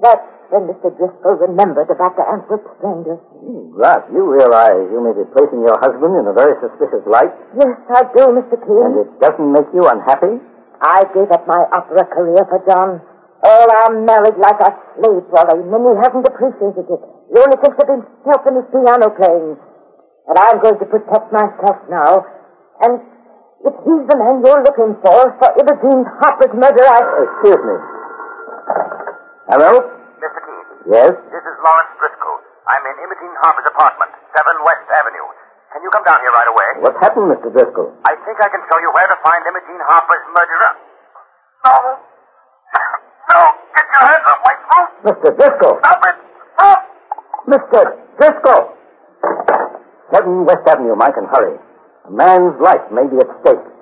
That's 0.00 0.28
when 0.52 0.68
Mr. 0.68 0.92
Driscoll 0.96 1.40
remembered 1.44 1.88
about 1.88 2.16
the 2.16 2.24
Antwerp 2.24 2.64
strangler. 2.76 3.20
Hmm, 3.40 3.72
Graff, 3.72 4.04
you 4.12 4.24
realize 4.28 4.80
you 4.92 5.00
may 5.00 5.12
be 5.16 5.24
placing 5.32 5.60
your 5.64 5.76
husband 5.80 6.12
in 6.20 6.24
a 6.28 6.34
very 6.36 6.56
suspicious 6.60 7.04
light? 7.08 7.32
Yes, 7.56 7.72
I 7.92 8.04
do, 8.16 8.32
Mr. 8.32 8.56
And 8.60 8.96
it 9.00 9.08
doesn't 9.20 9.50
make 9.52 9.68
you 9.72 9.84
unhappy? 9.88 10.40
I 10.82 11.04
gave 11.14 11.30
up 11.30 11.46
my 11.46 11.62
opera 11.76 12.04
career 12.10 12.42
for 12.50 12.60
John. 12.66 13.00
All 13.44 13.68
our 13.68 13.92
married 14.00 14.40
like 14.40 14.60
a 14.64 14.70
slave 14.96 15.24
for 15.28 15.44
him, 15.52 15.68
and 15.68 15.82
he 15.84 15.92
hasn't 16.00 16.24
appreciated 16.26 16.86
it. 16.88 17.02
He 17.28 17.36
only 17.36 17.58
thinks 17.60 17.76
of 17.76 17.88
himself 17.92 18.40
and 18.48 18.56
his 18.56 18.68
piano 18.72 19.12
playing. 19.12 19.56
And 20.28 20.36
I'm 20.40 20.58
going 20.64 20.78
to 20.80 20.86
protect 20.88 21.28
myself 21.28 21.76
now. 21.92 22.24
And 22.80 23.04
if 23.68 23.74
he's 23.84 24.04
the 24.08 24.16
man 24.16 24.40
you're 24.40 24.64
looking 24.64 24.96
for, 25.04 25.20
for 25.36 25.48
Imogene 25.60 26.04
Harper's 26.24 26.56
murder, 26.56 26.84
I... 26.88 27.00
Uh, 27.04 27.24
excuse 27.28 27.62
me. 27.68 27.76
Hello? 29.52 29.72
Mr. 29.76 30.40
Keen, 30.40 30.64
Yes? 30.88 31.12
this 31.12 31.44
is 31.44 31.56
Lawrence 31.60 31.92
Driscoll. 32.00 32.38
I'm 32.64 32.80
in 32.88 32.96
Imogene 33.04 33.36
Harper's 33.44 33.68
apartment, 33.76 34.10
7 34.32 34.56
West 34.64 34.88
Avenue. 34.88 35.28
Can 35.74 35.82
you 35.82 35.90
come 35.90 36.06
down 36.06 36.22
here 36.22 36.30
right 36.30 36.50
away? 36.54 36.68
What 36.86 36.94
happened, 37.02 37.34
Mr. 37.34 37.50
Driscoll? 37.50 37.90
I 38.06 38.14
think 38.22 38.38
I 38.38 38.46
can 38.46 38.62
show 38.70 38.78
you 38.78 38.94
where 38.94 39.10
to 39.10 39.18
find 39.26 39.42
Imogene 39.42 39.82
Harper's 39.82 40.22
murderer. 40.30 40.72
No. 41.66 41.74
No, 43.34 43.42
get 43.74 43.86
your 43.90 44.04
hands 44.06 44.22
off 44.22 44.40
my 44.46 44.54
throat. 44.54 44.90
Mr. 45.02 45.28
Driscoll! 45.34 45.74
Stop 45.82 46.00
it. 46.06 46.16
Stop. 46.54 46.80
Mr. 47.50 47.80
Driscoll! 48.22 48.62
7 50.14 50.46
West 50.46 50.62
Avenue, 50.70 50.94
Mike, 50.94 51.18
and 51.18 51.26
hurry. 51.26 51.58
A 52.06 52.10
man's 52.10 52.54
life 52.62 52.86
may 52.94 53.10
be 53.10 53.18
at 53.18 53.26
stake. 53.42 53.73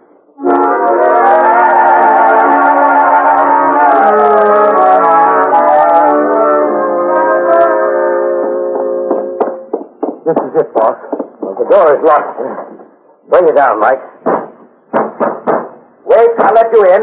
Door 11.72 11.88
is 11.96 12.04
locked. 12.04 12.36
Bring 13.32 13.48
it 13.48 13.56
down, 13.56 13.80
Mike. 13.80 13.96
Wait, 16.04 16.32
I'll 16.44 16.52
let 16.52 16.68
you 16.68 16.84
in. 16.84 17.02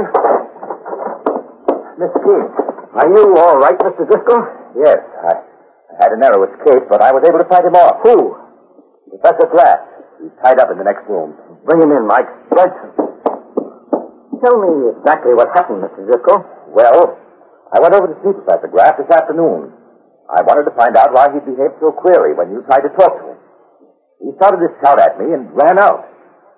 Miss 1.97 2.13
Keen. 2.21 2.45
Are 2.93 3.09
you 3.09 3.33
all 3.33 3.57
right, 3.57 3.73
Mr. 3.81 4.05
Driscoll? 4.05 4.45
Yes, 4.77 5.01
I, 5.25 5.41
I 5.41 5.93
had 5.97 6.13
a 6.13 6.21
narrow 6.21 6.45
escape, 6.45 6.85
but 6.85 7.01
I 7.01 7.09
was 7.09 7.25
able 7.25 7.41
to 7.41 7.49
fight 7.49 7.65
him 7.65 7.73
off. 7.73 7.97
Who? 8.05 8.37
Professor 9.09 9.49
Glass. 9.49 9.81
He's 10.21 10.29
tied 10.45 10.61
up 10.61 10.69
in 10.69 10.77
the 10.77 10.85
next 10.85 11.09
room. 11.09 11.33
Bring 11.65 11.81
him 11.81 11.89
in, 11.89 12.05
Mike. 12.05 12.29
Right. 12.53 12.69
Tell 14.37 14.53
me 14.53 14.93
exactly 15.01 15.33
what 15.33 15.49
happened, 15.57 15.81
Mr. 15.81 16.05
Driscoll. 16.05 16.45
Well, 16.69 17.17
I 17.73 17.81
went 17.81 17.97
over 17.97 18.05
to 18.05 18.17
see 18.21 18.37
Professor 18.45 18.69
Graff 18.69 19.01
this 19.01 19.09
afternoon. 19.09 19.73
I 20.29 20.45
wanted 20.45 20.69
to 20.69 20.77
find 20.77 20.93
out 20.93 21.09
why 21.09 21.33
he 21.33 21.41
behaved 21.41 21.81
so 21.81 21.89
queerly 21.89 22.37
when 22.37 22.53
you 22.53 22.61
tried 22.69 22.85
to 22.85 22.93
talk 22.93 23.17
to 23.17 23.23
him. 23.28 23.28
Started 24.39 24.63
to 24.63 24.71
shout 24.79 25.03
at 25.03 25.19
me 25.19 25.35
and 25.35 25.51
ran 25.51 25.75
out. 25.83 26.07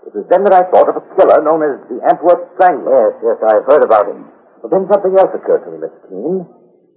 It 0.06 0.14
was 0.14 0.30
then 0.30 0.46
that 0.46 0.54
I 0.54 0.70
thought 0.70 0.86
of 0.86 1.02
a 1.02 1.06
killer 1.18 1.42
known 1.42 1.66
as 1.66 1.82
the 1.90 1.98
Antwerp 2.14 2.54
Strangler. 2.54 3.18
Yes, 3.18 3.26
yes, 3.26 3.38
I've 3.42 3.66
heard 3.66 3.82
about 3.82 4.06
him. 4.06 4.30
But 4.62 4.70
then 4.70 4.86
something 4.86 5.18
else 5.18 5.34
occurred 5.34 5.66
to 5.66 5.74
me, 5.74 5.82
Mr. 5.82 5.98
Keen. 6.06 6.46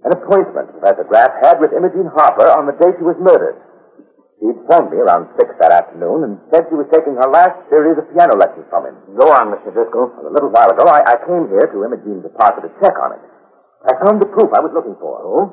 An 0.05 0.13
appointment 0.13 0.77
Professor 0.77 1.05
Graff 1.09 1.33
had 1.41 1.57
with 1.57 1.73
Imogene 1.73 2.13
Harper 2.13 2.45
on 2.53 2.69
the 2.69 2.77
day 2.77 2.93
she 2.93 3.05
was 3.05 3.17
murdered. 3.17 3.57
She'd 4.37 4.61
phoned 4.69 4.93
me 4.93 5.01
around 5.01 5.33
six 5.41 5.49
that 5.57 5.73
afternoon 5.73 6.21
and 6.21 6.33
said 6.53 6.69
she 6.69 6.77
was 6.77 6.85
taking 6.93 7.17
her 7.17 7.29
last 7.33 7.57
series 7.73 7.97
of 7.97 8.05
piano 8.13 8.37
lessons 8.37 8.69
from 8.69 8.85
him. 8.85 8.93
Go 9.17 9.33
on, 9.33 9.49
Mr. 9.49 9.73
Driscoll. 9.73 10.13
A 10.21 10.29
little 10.29 10.53
while 10.53 10.69
ago, 10.69 10.85
I, 10.85 11.01
I 11.01 11.17
came 11.25 11.49
here 11.49 11.65
to 11.65 11.77
Imogene's 11.81 12.29
apartment 12.29 12.69
to 12.69 12.71
check 12.77 12.93
on 13.01 13.17
it. 13.17 13.23
I 13.89 13.97
found 14.05 14.21
the 14.21 14.29
proof 14.29 14.53
I 14.53 14.61
was 14.61 14.69
looking 14.77 14.97
for. 15.01 15.17
Oh? 15.25 15.43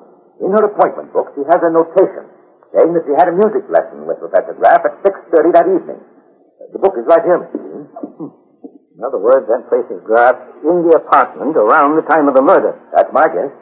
In 0.45 0.53
her 0.53 0.68
appointment 0.68 1.09
book, 1.16 1.33
she 1.33 1.45
has 1.49 1.61
a 1.64 1.73
notation 1.73 2.29
saying 2.73 2.93
that 2.97 3.05
she 3.05 3.15
had 3.17 3.29
a 3.29 3.37
music 3.37 3.69
lesson 3.69 4.09
with 4.09 4.17
Professor 4.21 4.57
Graff 4.57 4.81
at 4.85 4.97
6.30 5.05 5.53
that 5.53 5.69
evening. 5.69 6.01
The 6.73 6.81
book 6.81 6.97
is 6.97 7.05
right 7.05 7.21
here, 7.21 7.37
Mr. 7.37 7.61
Dean. 7.61 7.85
Hmm. 8.17 8.33
In 8.97 9.01
other 9.05 9.21
words, 9.21 9.45
that 9.49 9.69
places 9.69 10.01
Graff 10.09 10.37
in 10.65 10.89
the 10.89 10.97
apartment 10.97 11.53
around 11.57 12.01
the 12.01 12.07
time 12.09 12.29
of 12.29 12.35
the 12.37 12.45
murder. 12.45 12.77
That's 12.97 13.13
my 13.13 13.29
guess. 13.29 13.53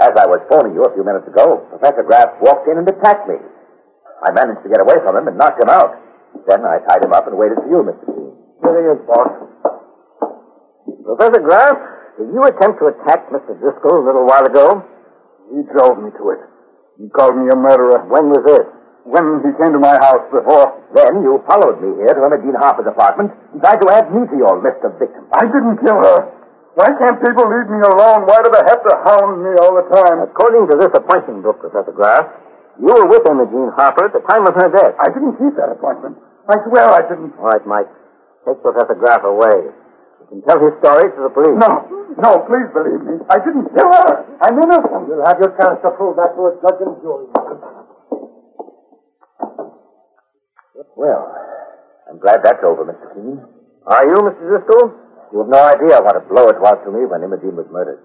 As 0.00 0.16
I 0.16 0.24
was 0.24 0.40
phoning 0.48 0.72
you 0.72 0.80
a 0.88 0.92
few 0.96 1.04
minutes 1.04 1.28
ago, 1.28 1.68
Professor 1.76 2.00
Graff 2.04 2.40
walked 2.40 2.64
in 2.68 2.80
and 2.80 2.88
attacked 2.88 3.28
me. 3.28 3.36
I 4.24 4.32
managed 4.32 4.64
to 4.64 4.72
get 4.72 4.80
away 4.80 4.96
from 5.04 5.16
him 5.20 5.28
and 5.28 5.36
knocked 5.36 5.60
him 5.60 5.68
out. 5.68 5.92
Then 6.48 6.64
I 6.64 6.80
tied 6.88 7.04
him 7.04 7.12
up 7.12 7.28
and 7.28 7.36
waited 7.36 7.60
for 7.60 7.68
you, 7.68 7.84
Mr. 7.84 8.08
Dean. 8.08 8.32
Here 8.64 8.76
he 8.80 8.84
is, 8.96 9.00
boss. 9.04 9.32
Professor 11.04 11.42
Graff, 11.44 11.76
did 12.16 12.32
you 12.32 12.40
attempt 12.48 12.80
to 12.80 12.88
attack 12.96 13.28
Mr. 13.28 13.52
Driscoll 13.60 14.00
a 14.00 14.04
little 14.08 14.24
while 14.24 14.46
ago? 14.48 14.80
He 15.52 15.60
drove 15.68 16.00
me 16.00 16.08
to 16.16 16.24
it. 16.32 16.40
He 17.00 17.08
called 17.08 17.36
me 17.36 17.48
a 17.48 17.56
murderer. 17.56 18.04
When 18.08 18.28
was 18.28 18.44
this? 18.44 18.66
When 19.02 19.42
he 19.42 19.50
came 19.58 19.74
to 19.74 19.82
my 19.82 19.98
house 19.98 20.22
before, 20.30 20.78
Then 20.94 21.24
you 21.24 21.42
followed 21.48 21.80
me 21.80 21.96
here 22.04 22.12
to 22.12 22.22
Imogene 22.22 22.54
Harper's 22.60 22.86
apartment 22.86 23.32
and 23.52 23.58
tried 23.64 23.80
to 23.80 23.88
add 23.90 24.12
me 24.12 24.28
to 24.28 24.36
your 24.36 24.60
list 24.60 24.84
of 24.84 24.94
victims. 25.00 25.26
I 25.34 25.48
didn't 25.48 25.80
kill 25.80 25.96
her. 25.98 26.18
Why 26.76 26.88
can't 27.00 27.18
people 27.20 27.48
leave 27.48 27.68
me 27.68 27.80
alone? 27.80 28.28
Why 28.28 28.38
do 28.44 28.48
they 28.52 28.64
have 28.64 28.80
to 28.84 28.94
hound 29.04 29.40
me 29.44 29.52
all 29.60 29.74
the 29.76 29.88
time? 29.92 30.20
According 30.24 30.68
to 30.72 30.74
this 30.80 30.92
appointment 30.92 31.42
book, 31.42 31.60
Professor 31.64 31.92
Graff, 31.92 32.28
you 32.80 32.92
were 32.92 33.08
with 33.08 33.24
Imogene 33.24 33.72
Harper 33.76 34.08
at 34.08 34.14
the 34.16 34.24
time 34.28 34.44
of 34.46 34.54
her 34.56 34.68
death. 34.72 34.94
I 35.00 35.08
didn't 35.12 35.36
keep 35.40 35.56
that 35.56 35.72
appointment. 35.72 36.16
I 36.48 36.56
swear 36.68 36.88
I 36.92 37.02
didn't. 37.08 37.32
All 37.40 37.48
right, 37.48 37.64
Mike. 37.66 37.90
Take 38.44 38.60
Professor 38.60 38.96
Graff 38.96 39.24
away. 39.24 39.72
Tell 40.32 40.60
his 40.64 40.72
story 40.80 41.12
to 41.12 41.20
the 41.28 41.32
police. 41.36 41.60
No, 41.60 41.70
no, 42.16 42.30
please 42.48 42.68
believe 42.72 43.04
me. 43.04 43.20
I 43.28 43.36
didn't 43.36 43.68
kill 43.76 43.90
her. 43.92 44.10
I'm 44.40 44.56
innocent. 44.56 45.04
You'll 45.12 45.28
have 45.28 45.36
your 45.36 45.52
chance 45.60 45.76
to 45.84 45.92
prove 45.92 46.16
that 46.16 46.32
to 46.32 46.40
a 46.48 46.52
judge 46.64 46.80
and 46.80 46.96
jury. 47.04 47.28
Well, 50.96 51.22
I'm 52.08 52.18
glad 52.18 52.40
that's 52.42 52.64
over, 52.64 52.88
Mr. 52.88 53.12
Keen. 53.12 53.44
Are 53.86 54.04
you, 54.08 54.16
Mr. 54.24 54.40
Driscoll? 54.40 54.96
You 55.32 55.44
have 55.44 55.52
no 55.52 55.62
idea 55.68 56.00
what 56.00 56.16
a 56.16 56.24
blow 56.24 56.48
it 56.48 56.60
was 56.60 56.80
to 56.84 56.90
me 56.92 57.04
when 57.04 57.22
Imogene 57.24 57.56
was 57.56 57.68
murdered. 57.70 58.00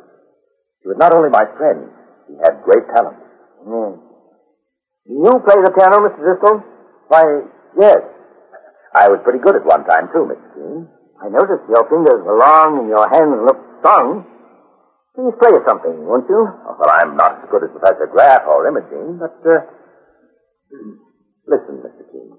She 0.82 0.88
was 0.88 0.98
not 1.00 1.16
only 1.16 1.30
my 1.30 1.46
friend, 1.56 1.88
she 2.28 2.36
had 2.44 2.64
great 2.64 2.84
talent. 2.92 3.18
Hmm. 3.64 4.04
Do 5.08 5.14
you 5.16 5.32
play 5.48 5.60
the 5.64 5.72
piano, 5.72 6.04
Mr. 6.04 6.20
Driscoll? 6.20 6.60
Why, 7.08 7.24
yes. 7.80 8.04
I 8.96 9.08
was 9.08 9.20
pretty 9.24 9.40
good 9.40 9.56
at 9.56 9.64
one 9.66 9.86
time, 9.88 10.08
too, 10.12 10.28
Mr. 10.28 10.48
Keen. 10.56 10.88
I 11.18 11.30
noticed 11.30 11.66
your 11.68 11.84
fingers 11.90 12.22
were 12.24 12.38
long 12.38 12.80
and 12.80 12.88
your 12.90 13.06
hands 13.10 13.42
looked 13.42 13.82
strong. 13.82 14.26
Please 15.18 15.34
play 15.42 15.50
us 15.58 15.66
something, 15.68 16.06
won't 16.06 16.30
you? 16.30 16.46
Oh, 16.46 16.78
well, 16.78 16.94
I'm 16.94 17.18
not 17.18 17.42
as 17.42 17.50
good 17.50 17.64
as 17.66 17.72
Professor 17.74 18.06
Graff 18.06 18.46
or 18.46 18.68
Imogene, 18.70 19.18
but, 19.18 19.34
uh, 19.50 19.66
listen, 21.50 21.82
Mr. 21.82 22.06
King. 22.14 22.38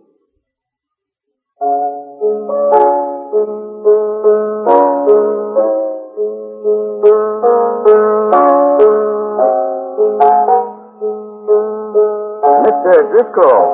Mr. 12.62 12.94
Driscoll, 13.10 13.66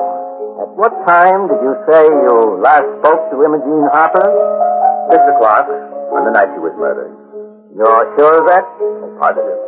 at 0.65 0.69
what 0.73 0.91
time 1.05 1.47
did 1.47 1.61
you 1.61 1.75
say 1.89 2.03
you 2.09 2.57
last 2.63 2.89
spoke 3.05 3.29
to 3.29 3.45
Imogene 3.45 3.85
Harper? 3.93 4.64
Six 5.11 5.21
o'clock 5.37 5.69
on 6.15 6.21
the 6.25 6.33
night 6.33 6.49
she 6.55 6.61
was 6.61 6.73
murdered. 6.79 7.13
You're 7.75 8.05
sure 8.17 8.33
of 8.39 8.45
that? 8.49 8.65
Positive. 9.21 9.59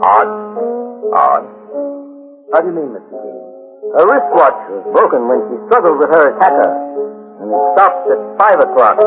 Odd. 0.00 0.30
Odd. 1.12 1.44
How 2.54 2.58
do 2.62 2.66
you 2.70 2.76
mean, 2.76 2.94
Mr. 2.94 3.10
Keen? 3.10 3.44
Her 3.98 4.04
wristwatch 4.08 4.58
was 4.70 4.84
broken 4.94 5.28
when 5.28 5.40
she 5.50 5.54
struggled 5.68 5.98
with 5.98 6.10
her 6.14 6.24
attacker, 6.34 6.70
and 7.42 7.46
it 7.50 7.62
stopped 7.74 8.06
at 8.10 8.20
five 8.38 8.58
o'clock. 8.62 8.98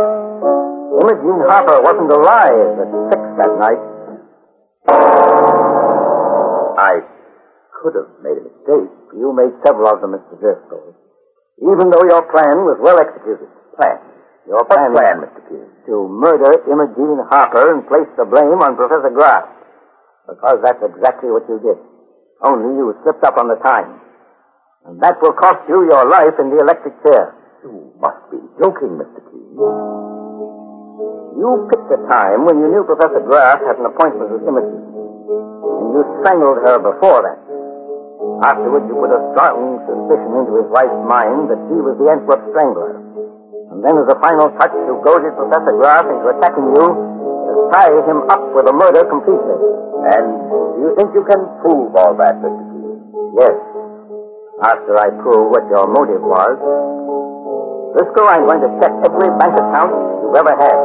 Imogene 1.02 1.44
Harper 1.48 1.80
wasn't 1.82 2.12
alive 2.12 2.76
at 2.78 2.90
six 3.10 3.22
that 3.42 3.52
night. 3.58 3.82
I 6.78 6.94
could 7.82 7.96
have 7.96 8.12
made 8.22 8.38
a 8.38 8.46
mistake. 8.46 8.92
You 9.16 9.34
made 9.34 9.54
several 9.66 9.90
of 9.90 10.02
them, 10.02 10.14
Mr. 10.14 10.40
Driscoll. 10.40 10.94
Even 11.62 11.90
though 11.90 12.06
your 12.06 12.22
plan 12.30 12.68
was 12.68 12.78
well 12.80 13.00
executed. 13.00 13.48
Plan. 13.80 13.98
Your 14.48 14.64
plan, 14.66 14.96
plan, 14.96 15.16
Mr. 15.28 15.42
Keen? 15.50 15.78
to 15.88 16.08
murder 16.12 16.52
Imogene 16.68 17.24
Harper 17.32 17.72
and 17.72 17.88
place 17.88 18.12
the 18.20 18.28
blame 18.28 18.60
on 18.60 18.76
Professor 18.76 19.10
Graff. 19.10 19.48
Because 20.28 20.60
that's 20.60 20.84
exactly 20.84 21.32
what 21.32 21.48
you 21.48 21.64
did. 21.64 21.80
Only 22.44 22.76
you 22.76 22.92
slipped 23.02 23.24
up 23.24 23.40
on 23.40 23.48
the 23.48 23.56
time. 23.64 24.04
And 24.84 25.00
that 25.00 25.16
will 25.24 25.34
cost 25.34 25.64
you 25.72 25.88
your 25.88 26.04
life 26.12 26.36
in 26.44 26.52
the 26.52 26.60
electric 26.60 27.00
chair. 27.08 27.40
You 27.64 27.96
must 28.04 28.20
be 28.28 28.40
joking, 28.60 29.00
Mr. 29.00 29.24
Keen. 29.32 29.48
You 31.40 31.50
picked 31.72 31.92
a 31.96 32.00
time 32.12 32.44
when 32.44 32.60
you 32.60 32.68
knew 32.68 32.84
Professor 32.84 33.24
Graff 33.24 33.64
had 33.64 33.80
an 33.80 33.88
appointment 33.88 34.28
with 34.28 34.44
Imogene. 34.44 34.84
And 34.84 35.88
you 35.96 36.04
strangled 36.20 36.60
her 36.68 36.78
before 36.84 37.24
that. 37.24 37.40
Afterward, 38.52 38.84
you 38.92 38.96
put 39.00 39.12
a 39.16 39.22
strong 39.34 39.80
suspicion 39.88 40.32
into 40.36 40.60
his 40.60 40.68
wife's 40.68 41.04
mind 41.08 41.48
that 41.48 41.62
she 41.72 41.80
was 41.80 41.96
the 41.96 42.12
Antwerp 42.12 42.44
strangler. 42.52 43.07
And 43.78 43.86
then, 43.86 43.94
as 44.02 44.10
a 44.10 44.18
final 44.18 44.50
touch, 44.58 44.74
you 44.74 44.98
goaded 45.06 45.38
Professor 45.38 45.70
Graff 45.78 46.02
into 46.10 46.34
attacking 46.34 46.66
you 46.74 46.82
to 46.82 47.52
tie 47.78 47.94
him 47.94 48.26
up 48.26 48.42
with 48.58 48.66
a 48.66 48.74
murder 48.74 49.06
completely. 49.06 49.54
And 50.18 50.26
do 50.74 50.78
you 50.82 50.92
think 50.98 51.14
you 51.14 51.22
can 51.30 51.46
prove 51.62 51.94
all 51.94 52.18
that, 52.18 52.42
Mr. 52.42 52.58
Keen? 52.58 52.98
Yes. 53.38 53.54
After 54.66 54.98
I 54.98 55.14
prove 55.22 55.54
what 55.54 55.62
your 55.70 55.86
motive 55.94 56.26
was, 56.26 56.58
Driscoll, 57.94 58.26
I'm 58.34 58.50
going 58.50 58.66
to 58.66 58.72
check 58.82 58.90
every 59.06 59.30
bank 59.38 59.54
account 59.54 59.94
you've 60.26 60.42
ever 60.42 60.58
had. 60.58 60.78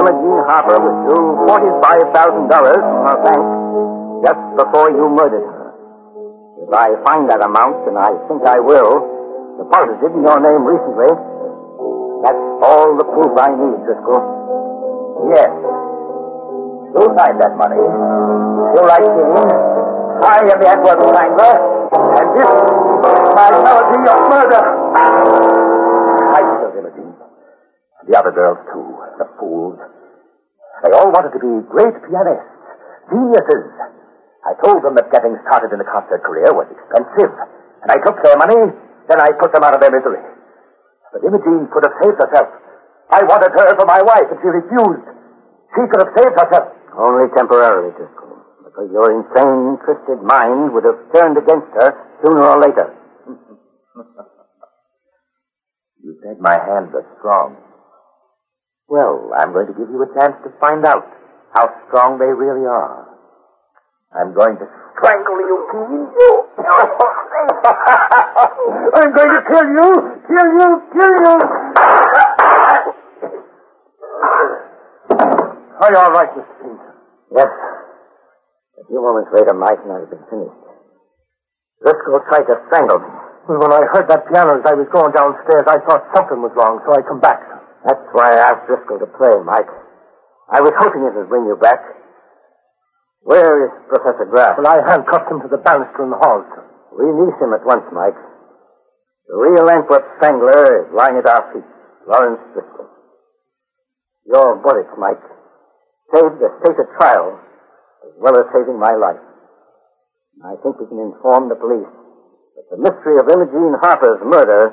Imogene 0.00 0.40
Harper 0.48 0.80
withdrew 0.80 1.44
$45,000 1.52 2.48
from 2.80 3.00
her 3.12 3.18
bank 3.28 3.44
just 4.24 4.40
before 4.56 4.88
you 4.88 5.04
murdered 5.12 5.44
her. 5.44 5.68
If 6.64 6.72
I 6.72 6.96
find 7.04 7.28
that 7.28 7.44
amount, 7.44 7.84
and 7.92 8.00
I 8.00 8.08
think 8.24 8.40
I 8.48 8.56
will, 8.56 9.04
deposited 9.60 10.16
in 10.16 10.24
your 10.24 10.40
name 10.40 10.64
recently, 10.64 11.12
that's 12.24 12.44
all 12.64 12.96
the 12.96 13.04
proof 13.04 13.32
I 13.36 13.50
need, 13.52 13.78
Driscoll. 13.84 14.22
Yes. 15.32 15.50
You'll 16.96 17.12
find 17.12 17.36
that 17.40 17.52
money. 17.60 17.76
You're 17.76 18.88
right, 18.88 19.04
Keen. 19.04 19.76
I 20.16 20.38
am 20.48 20.58
the 20.60 20.68
Antwerp 20.68 21.00
strangler, 21.04 21.54
and 21.92 22.28
this 22.36 22.48
is 22.48 23.28
my 23.36 23.48
melody 23.52 24.00
of 24.08 24.20
murder. 24.32 24.62
I 26.32 26.40
killed 26.40 26.76
Imogene. 26.80 27.12
The 28.08 28.14
other 28.16 28.32
girls, 28.32 28.58
too. 28.72 28.96
The 29.20 29.28
fools. 29.36 29.76
They 30.84 30.92
all 30.96 31.12
wanted 31.12 31.36
to 31.36 31.40
be 31.40 31.52
great 31.68 31.96
pianists, 32.04 32.48
geniuses. 33.12 33.66
I 34.46 34.54
told 34.64 34.84
them 34.84 34.94
that 34.96 35.12
getting 35.12 35.36
started 35.48 35.74
in 35.74 35.80
a 35.80 35.88
concert 35.88 36.22
career 36.24 36.48
was 36.52 36.68
expensive, 36.72 37.32
and 37.82 37.88
I 37.92 37.98
took 38.04 38.16
their 38.22 38.36
money, 38.40 38.72
then 39.08 39.20
I 39.20 39.32
put 39.40 39.52
them 39.52 39.64
out 39.64 39.74
of 39.74 39.80
their 39.80 39.90
misery. 39.90 40.22
But 41.12 41.24
Imogene 41.24 41.68
could 41.72 41.84
have 41.86 41.96
saved 42.02 42.18
herself. 42.18 42.48
I 43.10 43.22
wanted 43.22 43.52
her 43.54 43.68
for 43.78 43.86
my 43.86 44.02
wife, 44.02 44.26
and 44.30 44.38
she 44.42 44.48
refused. 44.50 45.06
She 45.74 45.82
could 45.86 46.02
have 46.02 46.12
saved 46.18 46.34
herself. 46.34 46.66
Only 46.96 47.28
temporarily, 47.36 47.92
Driscoll. 47.94 48.40
Because 48.64 48.88
your 48.90 49.08
insane, 49.12 49.78
twisted 49.84 50.20
mind 50.24 50.72
would 50.74 50.84
have 50.84 50.98
turned 51.14 51.36
against 51.38 51.68
her 51.78 51.90
sooner 52.24 52.44
or 52.44 52.58
later. 52.60 52.86
You 56.06 56.14
said 56.22 56.38
my 56.38 56.54
hands 56.54 56.94
are 56.94 57.02
strong. 57.18 57.56
Well, 58.86 59.32
I'm 59.36 59.52
going 59.52 59.66
to 59.66 59.72
give 59.74 59.90
you 59.90 59.98
a 59.98 60.10
chance 60.14 60.38
to 60.46 60.54
find 60.62 60.86
out 60.86 61.02
how 61.50 61.66
strong 61.88 62.20
they 62.22 62.30
really 62.30 62.62
are. 62.62 63.10
I'm 64.14 64.32
going 64.32 64.54
to 64.54 64.66
strangle 64.94 65.40
you, 65.42 65.58
Keen. 65.72 66.45
I'm 68.96 69.10
going 69.14 69.32
to 69.34 69.42
kill 69.46 69.66
you, 69.70 69.88
kill 70.26 70.48
you, 70.56 70.68
kill 70.92 71.12
you. 71.22 71.34
Are 75.76 75.90
you 75.92 75.98
all 76.00 76.10
right, 76.10 76.30
Mr. 76.34 76.54
Keen? 76.62 76.78
Yes. 77.36 77.46
A 77.46 78.84
few 78.88 79.00
moments 79.00 79.30
later, 79.32 79.54
Mike 79.54 79.78
and 79.84 79.92
I 79.92 80.00
had 80.02 80.10
been 80.10 80.24
finished. 80.30 80.58
Driscoll 81.82 82.20
tried 82.26 82.50
to 82.50 82.56
strangle 82.66 82.98
me. 82.98 83.10
Well, 83.46 83.62
when 83.62 83.72
I 83.72 83.86
heard 83.94 84.10
that 84.10 84.26
piano 84.26 84.58
as 84.58 84.66
I 84.66 84.74
was 84.74 84.90
going 84.90 85.14
downstairs, 85.14 85.70
I 85.70 85.78
thought 85.86 86.02
something 86.18 86.42
was 86.42 86.50
wrong, 86.58 86.82
so 86.82 86.90
I 86.90 87.02
come 87.06 87.20
back. 87.22 87.38
That's 87.86 88.02
why 88.10 88.34
I 88.34 88.50
asked 88.50 88.66
Driscoll 88.66 88.98
to 88.98 89.06
play, 89.14 89.30
Mike. 89.46 89.70
I 90.50 90.58
was 90.58 90.74
hoping 90.82 91.06
it 91.06 91.14
would 91.14 91.30
bring 91.30 91.46
you 91.46 91.54
back. 91.54 91.78
Where 93.22 93.66
is 93.66 93.72
Professor 93.86 94.26
Graff? 94.26 94.58
Well, 94.58 94.66
I 94.66 94.82
handcuffed 94.82 95.30
him 95.30 95.42
to 95.42 95.48
the 95.48 95.62
banister 95.62 96.02
in 96.02 96.10
the 96.10 96.18
hall. 96.18 96.42
sir. 96.50 96.65
Release 96.96 97.36
him 97.36 97.52
at 97.52 97.60
once, 97.68 97.84
Mike. 97.92 98.16
The 99.28 99.36
real 99.36 99.68
Antwerp 99.68 100.16
strangler 100.16 100.64
is 100.80 100.88
lying 100.96 101.20
at 101.20 101.28
our 101.28 101.52
feet, 101.52 101.68
Lawrence 102.08 102.40
Driscoll. 102.56 102.88
Your 104.24 104.56
bullets, 104.64 104.96
Mike, 104.96 105.20
saved 106.14 106.40
the 106.40 106.48
state 106.64 106.78
of 106.80 106.88
trial 106.96 107.36
as 108.06 108.12
well 108.16 108.40
as 108.40 108.48
saving 108.48 108.80
my 108.80 108.96
life. 108.96 109.20
I 110.40 110.56
think 110.64 110.80
we 110.80 110.86
can 110.88 111.00
inform 111.12 111.48
the 111.48 111.60
police 111.60 111.92
that 112.56 112.66
the 112.72 112.80
mystery 112.80 113.20
of 113.20 113.28
Imogene 113.28 113.76
Harper's 113.84 114.20
murder 114.24 114.72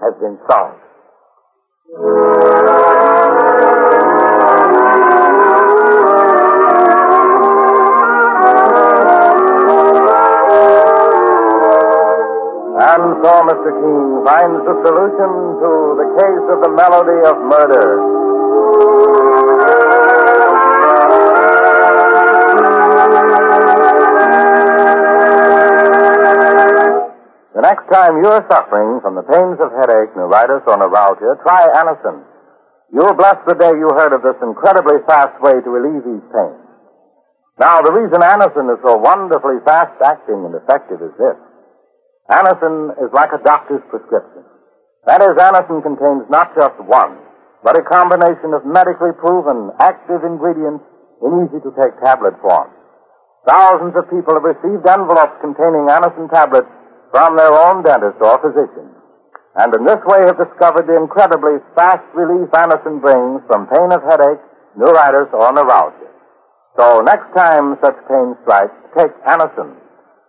has 0.00 0.14
been 0.20 0.38
solved. 0.48 0.80
And 12.98 13.14
so 13.22 13.30
Mr. 13.46 13.70
Keen 13.78 14.26
finds 14.26 14.58
the 14.66 14.74
solution 14.82 15.30
to 15.62 15.70
the 16.02 16.08
case 16.18 16.46
of 16.50 16.58
the 16.66 16.72
melody 16.74 17.20
of 17.30 17.36
murder. 17.46 17.86
The 27.54 27.62
next 27.62 27.86
time 27.86 28.18
you're 28.18 28.42
suffering 28.50 28.98
from 28.98 29.14
the 29.14 29.22
pains 29.30 29.58
of 29.62 29.70
headache, 29.78 30.14
neuritis, 30.18 30.66
or 30.66 30.76
neuralgia, 30.82 31.38
try 31.46 31.70
Anacin. 31.78 32.26
You'll 32.92 33.14
bless 33.14 33.38
the 33.46 33.54
day 33.54 33.78
you 33.78 33.94
heard 33.94 34.10
of 34.10 34.26
this 34.26 34.42
incredibly 34.42 34.98
fast 35.06 35.38
way 35.40 35.54
to 35.54 35.70
relieve 35.70 36.02
these 36.02 36.26
pains. 36.34 36.66
Now, 37.62 37.78
the 37.78 37.94
reason 37.94 38.22
Anacin 38.26 38.74
is 38.74 38.82
so 38.82 38.98
wonderfully 38.98 39.62
fast 39.64 39.94
acting 40.02 40.42
and 40.46 40.54
effective 40.54 40.98
is 40.98 41.14
this. 41.14 41.38
Anacin 42.28 42.92
is 43.00 43.08
like 43.16 43.32
a 43.32 43.40
doctor's 43.40 43.80
prescription. 43.88 44.44
That 45.08 45.24
is, 45.24 45.32
Anacin 45.40 45.80
contains 45.80 46.28
not 46.28 46.52
just 46.52 46.76
one, 46.84 47.16
but 47.64 47.80
a 47.80 47.88
combination 47.88 48.52
of 48.52 48.68
medically 48.68 49.16
proven 49.16 49.72
active 49.80 50.20
ingredients 50.28 50.84
in 51.24 51.48
easy 51.48 51.60
to 51.64 51.72
take 51.80 51.96
tablet 52.04 52.36
form. 52.44 52.68
Thousands 53.48 53.96
of 53.96 54.12
people 54.12 54.36
have 54.36 54.44
received 54.44 54.84
envelopes 54.84 55.40
containing 55.40 55.88
Anacin 55.88 56.28
tablets 56.28 56.68
from 57.08 57.32
their 57.40 57.48
own 57.48 57.80
dentist 57.80 58.20
or 58.20 58.36
physician, 58.44 58.92
and 59.56 59.72
in 59.72 59.88
this 59.88 60.04
way 60.04 60.20
have 60.28 60.36
discovered 60.36 60.84
the 60.84 61.00
incredibly 61.00 61.56
fast 61.72 62.04
relief 62.12 62.52
Anacin 62.52 63.00
brings 63.00 63.40
from 63.48 63.72
pain 63.72 63.88
of 63.88 64.04
headache, 64.04 64.44
neuritis, 64.76 65.32
or 65.32 65.48
neuralgia. 65.56 66.12
So 66.76 67.00
next 67.00 67.32
time 67.32 67.80
such 67.80 67.96
pain 68.04 68.36
strikes, 68.44 68.76
take 68.92 69.16
Anacin. 69.24 69.87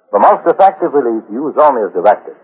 For 0.09 0.19
most 0.19 0.41
effective 0.49 0.93
relief, 0.93 1.23
use 1.29 1.53
only 1.61 1.85
as 1.85 1.93
directed. 1.93 2.35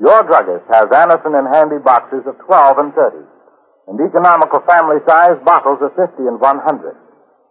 Your 0.00 0.22
druggist 0.24 0.64
has 0.72 0.88
Anacin 0.88 1.36
in 1.36 1.46
handy 1.52 1.78
boxes 1.84 2.24
of 2.26 2.38
12 2.46 2.78
and 2.78 2.94
30, 2.94 3.20
and 3.88 4.00
economical 4.00 4.60
family-size 4.64 5.38
bottles 5.44 5.78
of 5.84 5.92
50 5.94 6.24
and 6.24 6.40
100. 6.40 6.96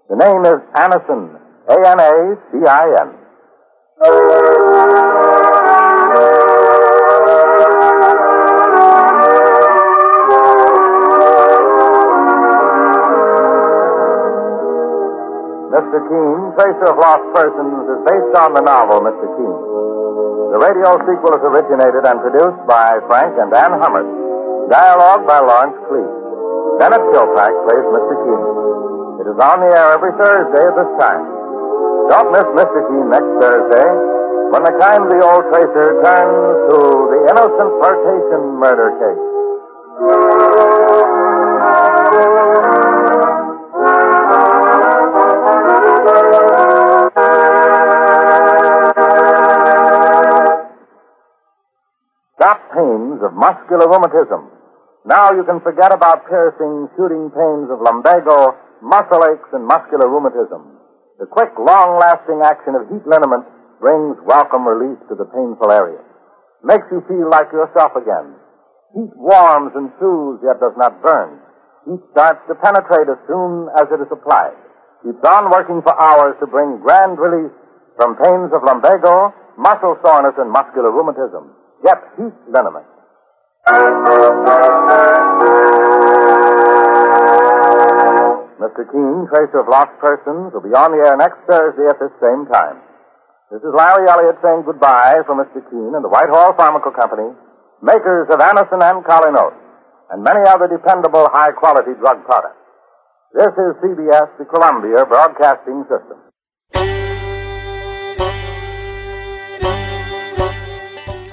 The 0.10 0.18
name 0.18 0.42
is 0.50 0.60
Anacin, 0.74 1.38
A-N-A-C-I-N. 1.70 3.10
Mr. 15.82 15.98
Keen, 15.98 16.40
Tracer 16.62 16.94
of 16.94 16.98
Lost 17.02 17.26
Persons, 17.34 17.74
is 17.90 18.00
based 18.06 18.34
on 18.38 18.54
the 18.54 18.62
novel 18.62 19.02
Mr. 19.02 19.26
Keen. 19.34 19.58
The 20.54 20.62
radio 20.62 20.94
sequel 21.10 21.34
is 21.34 21.42
originated 21.42 22.06
and 22.06 22.22
produced 22.22 22.62
by 22.70 23.02
Frank 23.10 23.34
and 23.42 23.50
Ann 23.50 23.82
Hummert. 23.82 24.06
Dialogue 24.70 25.26
by 25.26 25.42
Lawrence 25.42 25.82
Cleave. 25.90 26.14
Bennett 26.78 27.02
Kilpack 27.10 27.54
plays 27.66 27.88
Mr. 27.98 28.14
Keen. 28.14 28.44
It 29.26 29.28
is 29.34 29.38
on 29.42 29.58
the 29.58 29.74
air 29.74 29.90
every 29.98 30.14
Thursday 30.22 30.64
at 30.70 30.76
this 30.78 30.92
time. 31.02 31.24
Don't 32.14 32.30
miss 32.30 32.46
Mr. 32.62 32.80
Keen 32.86 33.08
next 33.10 33.34
Thursday 33.42 33.88
when 34.54 34.62
the 34.62 34.78
kindly 34.78 35.18
old 35.18 35.50
tracer 35.50 35.98
turns 36.06 36.46
to 36.70 36.78
the 37.10 37.20
innocent 37.26 37.72
flirtation 37.82 38.42
murder 38.62 38.94
case. 39.02 39.24
Of 52.82 53.38
muscular 53.38 53.86
rheumatism. 53.94 54.50
Now 55.06 55.30
you 55.38 55.46
can 55.46 55.62
forget 55.62 55.94
about 55.94 56.26
piercing, 56.26 56.90
shooting 56.98 57.30
pains 57.30 57.70
of 57.70 57.78
lumbago, 57.78 58.58
muscle 58.82 59.22
aches, 59.30 59.54
and 59.54 59.62
muscular 59.70 60.10
rheumatism. 60.10 60.82
The 61.22 61.30
quick, 61.30 61.54
long-lasting 61.62 62.42
action 62.42 62.74
of 62.74 62.90
Heet 62.90 63.06
liniment 63.06 63.46
brings 63.78 64.18
welcome 64.26 64.66
relief 64.66 64.98
to 65.10 65.16
the 65.16 65.30
painful 65.30 65.70
areas. 65.70 66.02
Makes 66.66 66.90
you 66.90 67.06
feel 67.06 67.30
like 67.30 67.54
yourself 67.54 67.94
again. 67.94 68.34
Heet 68.98 69.14
warms 69.14 69.78
and 69.78 69.94
soothes, 70.02 70.42
yet 70.42 70.58
does 70.58 70.74
not 70.74 71.06
burn. 71.06 71.38
Heet 71.86 72.02
starts 72.18 72.42
to 72.50 72.58
penetrate 72.58 73.14
as 73.14 73.22
soon 73.30 73.70
as 73.78 73.94
it 73.94 74.02
is 74.02 74.10
applied. 74.10 74.58
Keeps 75.06 75.22
on 75.22 75.54
working 75.54 75.86
for 75.86 75.94
hours 76.02 76.34
to 76.42 76.50
bring 76.50 76.82
grand 76.82 77.22
relief 77.22 77.54
from 78.02 78.18
pains 78.18 78.50
of 78.58 78.66
lumbago, 78.66 79.30
muscle 79.54 80.02
soreness, 80.02 80.34
and 80.42 80.50
muscular 80.50 80.90
rheumatism. 80.90 81.61
Get 81.84 81.98
Heet 82.18 82.34
liniment. 82.54 82.86
Mr. 88.62 88.86
Keen, 88.86 89.26
Tracer 89.34 89.60
of 89.60 89.68
Lost 89.68 89.90
Persons, 89.98 90.54
will 90.54 90.62
be 90.62 90.74
on 90.78 90.94
the 90.94 91.02
air 91.02 91.18
next 91.18 91.42
Thursday 91.50 91.90
at 91.90 91.98
this 91.98 92.14
same 92.22 92.46
time. 92.54 92.78
This 93.50 93.66
is 93.66 93.74
Larry 93.74 94.06
Elliott 94.08 94.38
saying 94.46 94.64
goodbye 94.64 95.26
for 95.26 95.34
Mr. 95.36 95.60
Keen 95.74 95.92
and 95.98 96.06
the 96.06 96.10
Whitehall 96.14 96.54
Pharmacal 96.54 96.94
Company, 96.94 97.34
makers 97.82 98.30
of 98.30 98.40
Anacin 98.40 98.80
and 98.80 99.04
Kolynos, 99.04 99.58
and 100.14 100.24
many 100.24 100.46
other 100.48 100.70
dependable 100.70 101.28
high-quality 101.34 101.98
drug 102.00 102.24
products. 102.30 102.62
This 103.34 103.52
is 103.58 103.74
CBS, 103.82 104.30
the 104.38 104.46
Columbia 104.46 105.04
Broadcasting 105.10 105.84
System. 105.90 107.01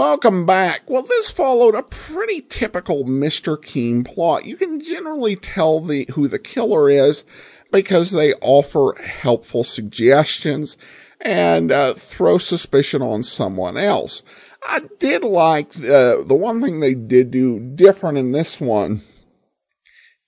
Welcome 0.00 0.46
back. 0.46 0.88
Well, 0.88 1.02
this 1.02 1.28
followed 1.28 1.74
a 1.74 1.82
pretty 1.82 2.40
typical 2.40 3.04
Mr. 3.04 3.62
Keen 3.62 4.02
plot. 4.02 4.46
You 4.46 4.56
can 4.56 4.80
generally 4.80 5.36
tell 5.36 5.78
the 5.78 6.08
who 6.14 6.26
the 6.26 6.38
killer 6.38 6.88
is 6.88 7.22
because 7.70 8.10
they 8.10 8.32
offer 8.40 8.98
helpful 8.98 9.62
suggestions 9.62 10.78
and 11.20 11.70
uh, 11.70 11.92
throw 11.92 12.38
suspicion 12.38 13.02
on 13.02 13.22
someone 13.22 13.76
else. 13.76 14.22
I 14.62 14.84
did 14.98 15.22
like 15.22 15.76
uh, 15.76 16.22
the 16.22 16.34
one 16.34 16.62
thing 16.62 16.80
they 16.80 16.94
did 16.94 17.30
do 17.30 17.60
different 17.60 18.16
in 18.16 18.32
this 18.32 18.58
one 18.58 19.02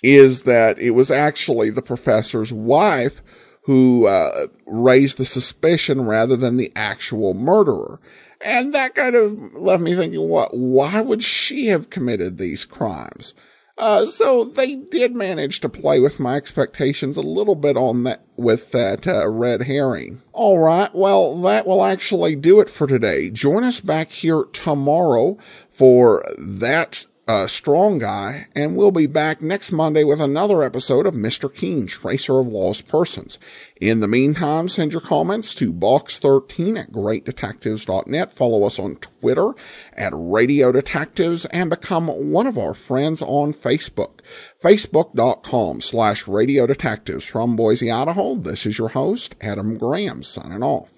is 0.03 0.43
that 0.43 0.79
it 0.81 0.91
was 0.91 1.11
actually 1.11 1.71
the 1.71 1.81
professor's 1.81 2.53
wife 2.53 3.23
who 3.65 4.07
uh, 4.07 4.49
raised 4.67 5.17
the 5.17 5.25
suspicion 5.25 6.05
rather 6.05 6.37
than 6.37 6.59
the 6.59 6.71
actual 6.77 7.33
murderer. 7.33 8.01
And 8.45 8.75
that 8.75 8.95
kind 8.95 9.15
of 9.15 9.55
left 9.55 9.83
me 9.83 9.95
thinking, 9.95 10.29
what, 10.29 10.51
why 10.53 11.01
would 11.01 11.23
she 11.23 11.67
have 11.67 11.91
committed 11.91 12.39
these 12.39 12.65
crimes? 12.65 13.35
Uh, 13.79 14.05
so 14.05 14.45
they 14.45 14.77
did 14.77 15.17
manage 15.17 15.61
to 15.61 15.69
play 15.69 15.99
with 15.99 16.21
my 16.21 16.37
expectations 16.37 17.17
a 17.17 17.23
little 17.23 17.55
bit 17.55 17.77
on 17.77 18.05
that, 18.05 18.25
with 18.37 18.71
that, 18.73 19.07
uh, 19.07 19.27
red 19.27 19.63
herring. 19.63 20.21
Alright, 20.35 20.95
well, 20.95 21.41
that 21.43 21.67
will 21.67 21.83
actually 21.83 22.37
do 22.37 22.61
it 22.61 22.69
for 22.69 22.87
today. 22.87 23.31
Join 23.31 23.65
us 23.65 23.81
back 23.81 24.11
here 24.11 24.45
tomorrow 24.53 25.39
for 25.71 26.23
that 26.39 27.07
uh, 27.29 27.47
strong 27.47 27.99
guy, 27.99 28.47
and 28.55 28.77
we'll 28.77 28.91
be 28.91 29.07
back 29.07 29.41
next 29.41 29.71
Monday 29.71 30.03
with 30.03 30.21
another 30.21 30.63
episode 30.63 31.07
of 31.07 31.15
Mr. 31.15 31.53
Keen, 31.53 31.87
Tracer 31.87 32.41
of 32.41 32.49
Lost 32.49 32.89
Persons. 32.89 33.39
In 33.81 34.01
the 34.01 34.09
meantime, 34.09 34.69
send 34.69 34.93
your 34.93 35.01
comments 35.01 35.55
to 35.57 35.73
box13 35.73 36.79
at 36.79 36.93
greatdetectives.net. 36.93 38.33
Follow 38.33 38.65
us 38.65 38.79
on 38.79 38.97
Twitter 38.97 39.51
at 39.93 40.13
Radio 40.15 40.73
Detectives 40.73 41.45
and 41.47 41.71
become 41.71 42.09
one 42.09 42.47
of 42.47 42.59
our 42.59 42.75
friends 42.75 43.23
on 43.23 43.53
Facebook. 43.53 44.21
Facebook.com 44.63 45.81
slash 45.81 46.27
Radio 46.27 46.67
Detectives. 46.67 47.25
From 47.25 47.55
Boise, 47.55 47.91
Idaho, 47.91 48.35
this 48.35 48.67
is 48.67 48.79
your 48.79 48.89
host, 48.89 49.37
Adam 49.41 49.79
Graham, 49.79 50.23
signing 50.23 50.63
off. 50.63 50.92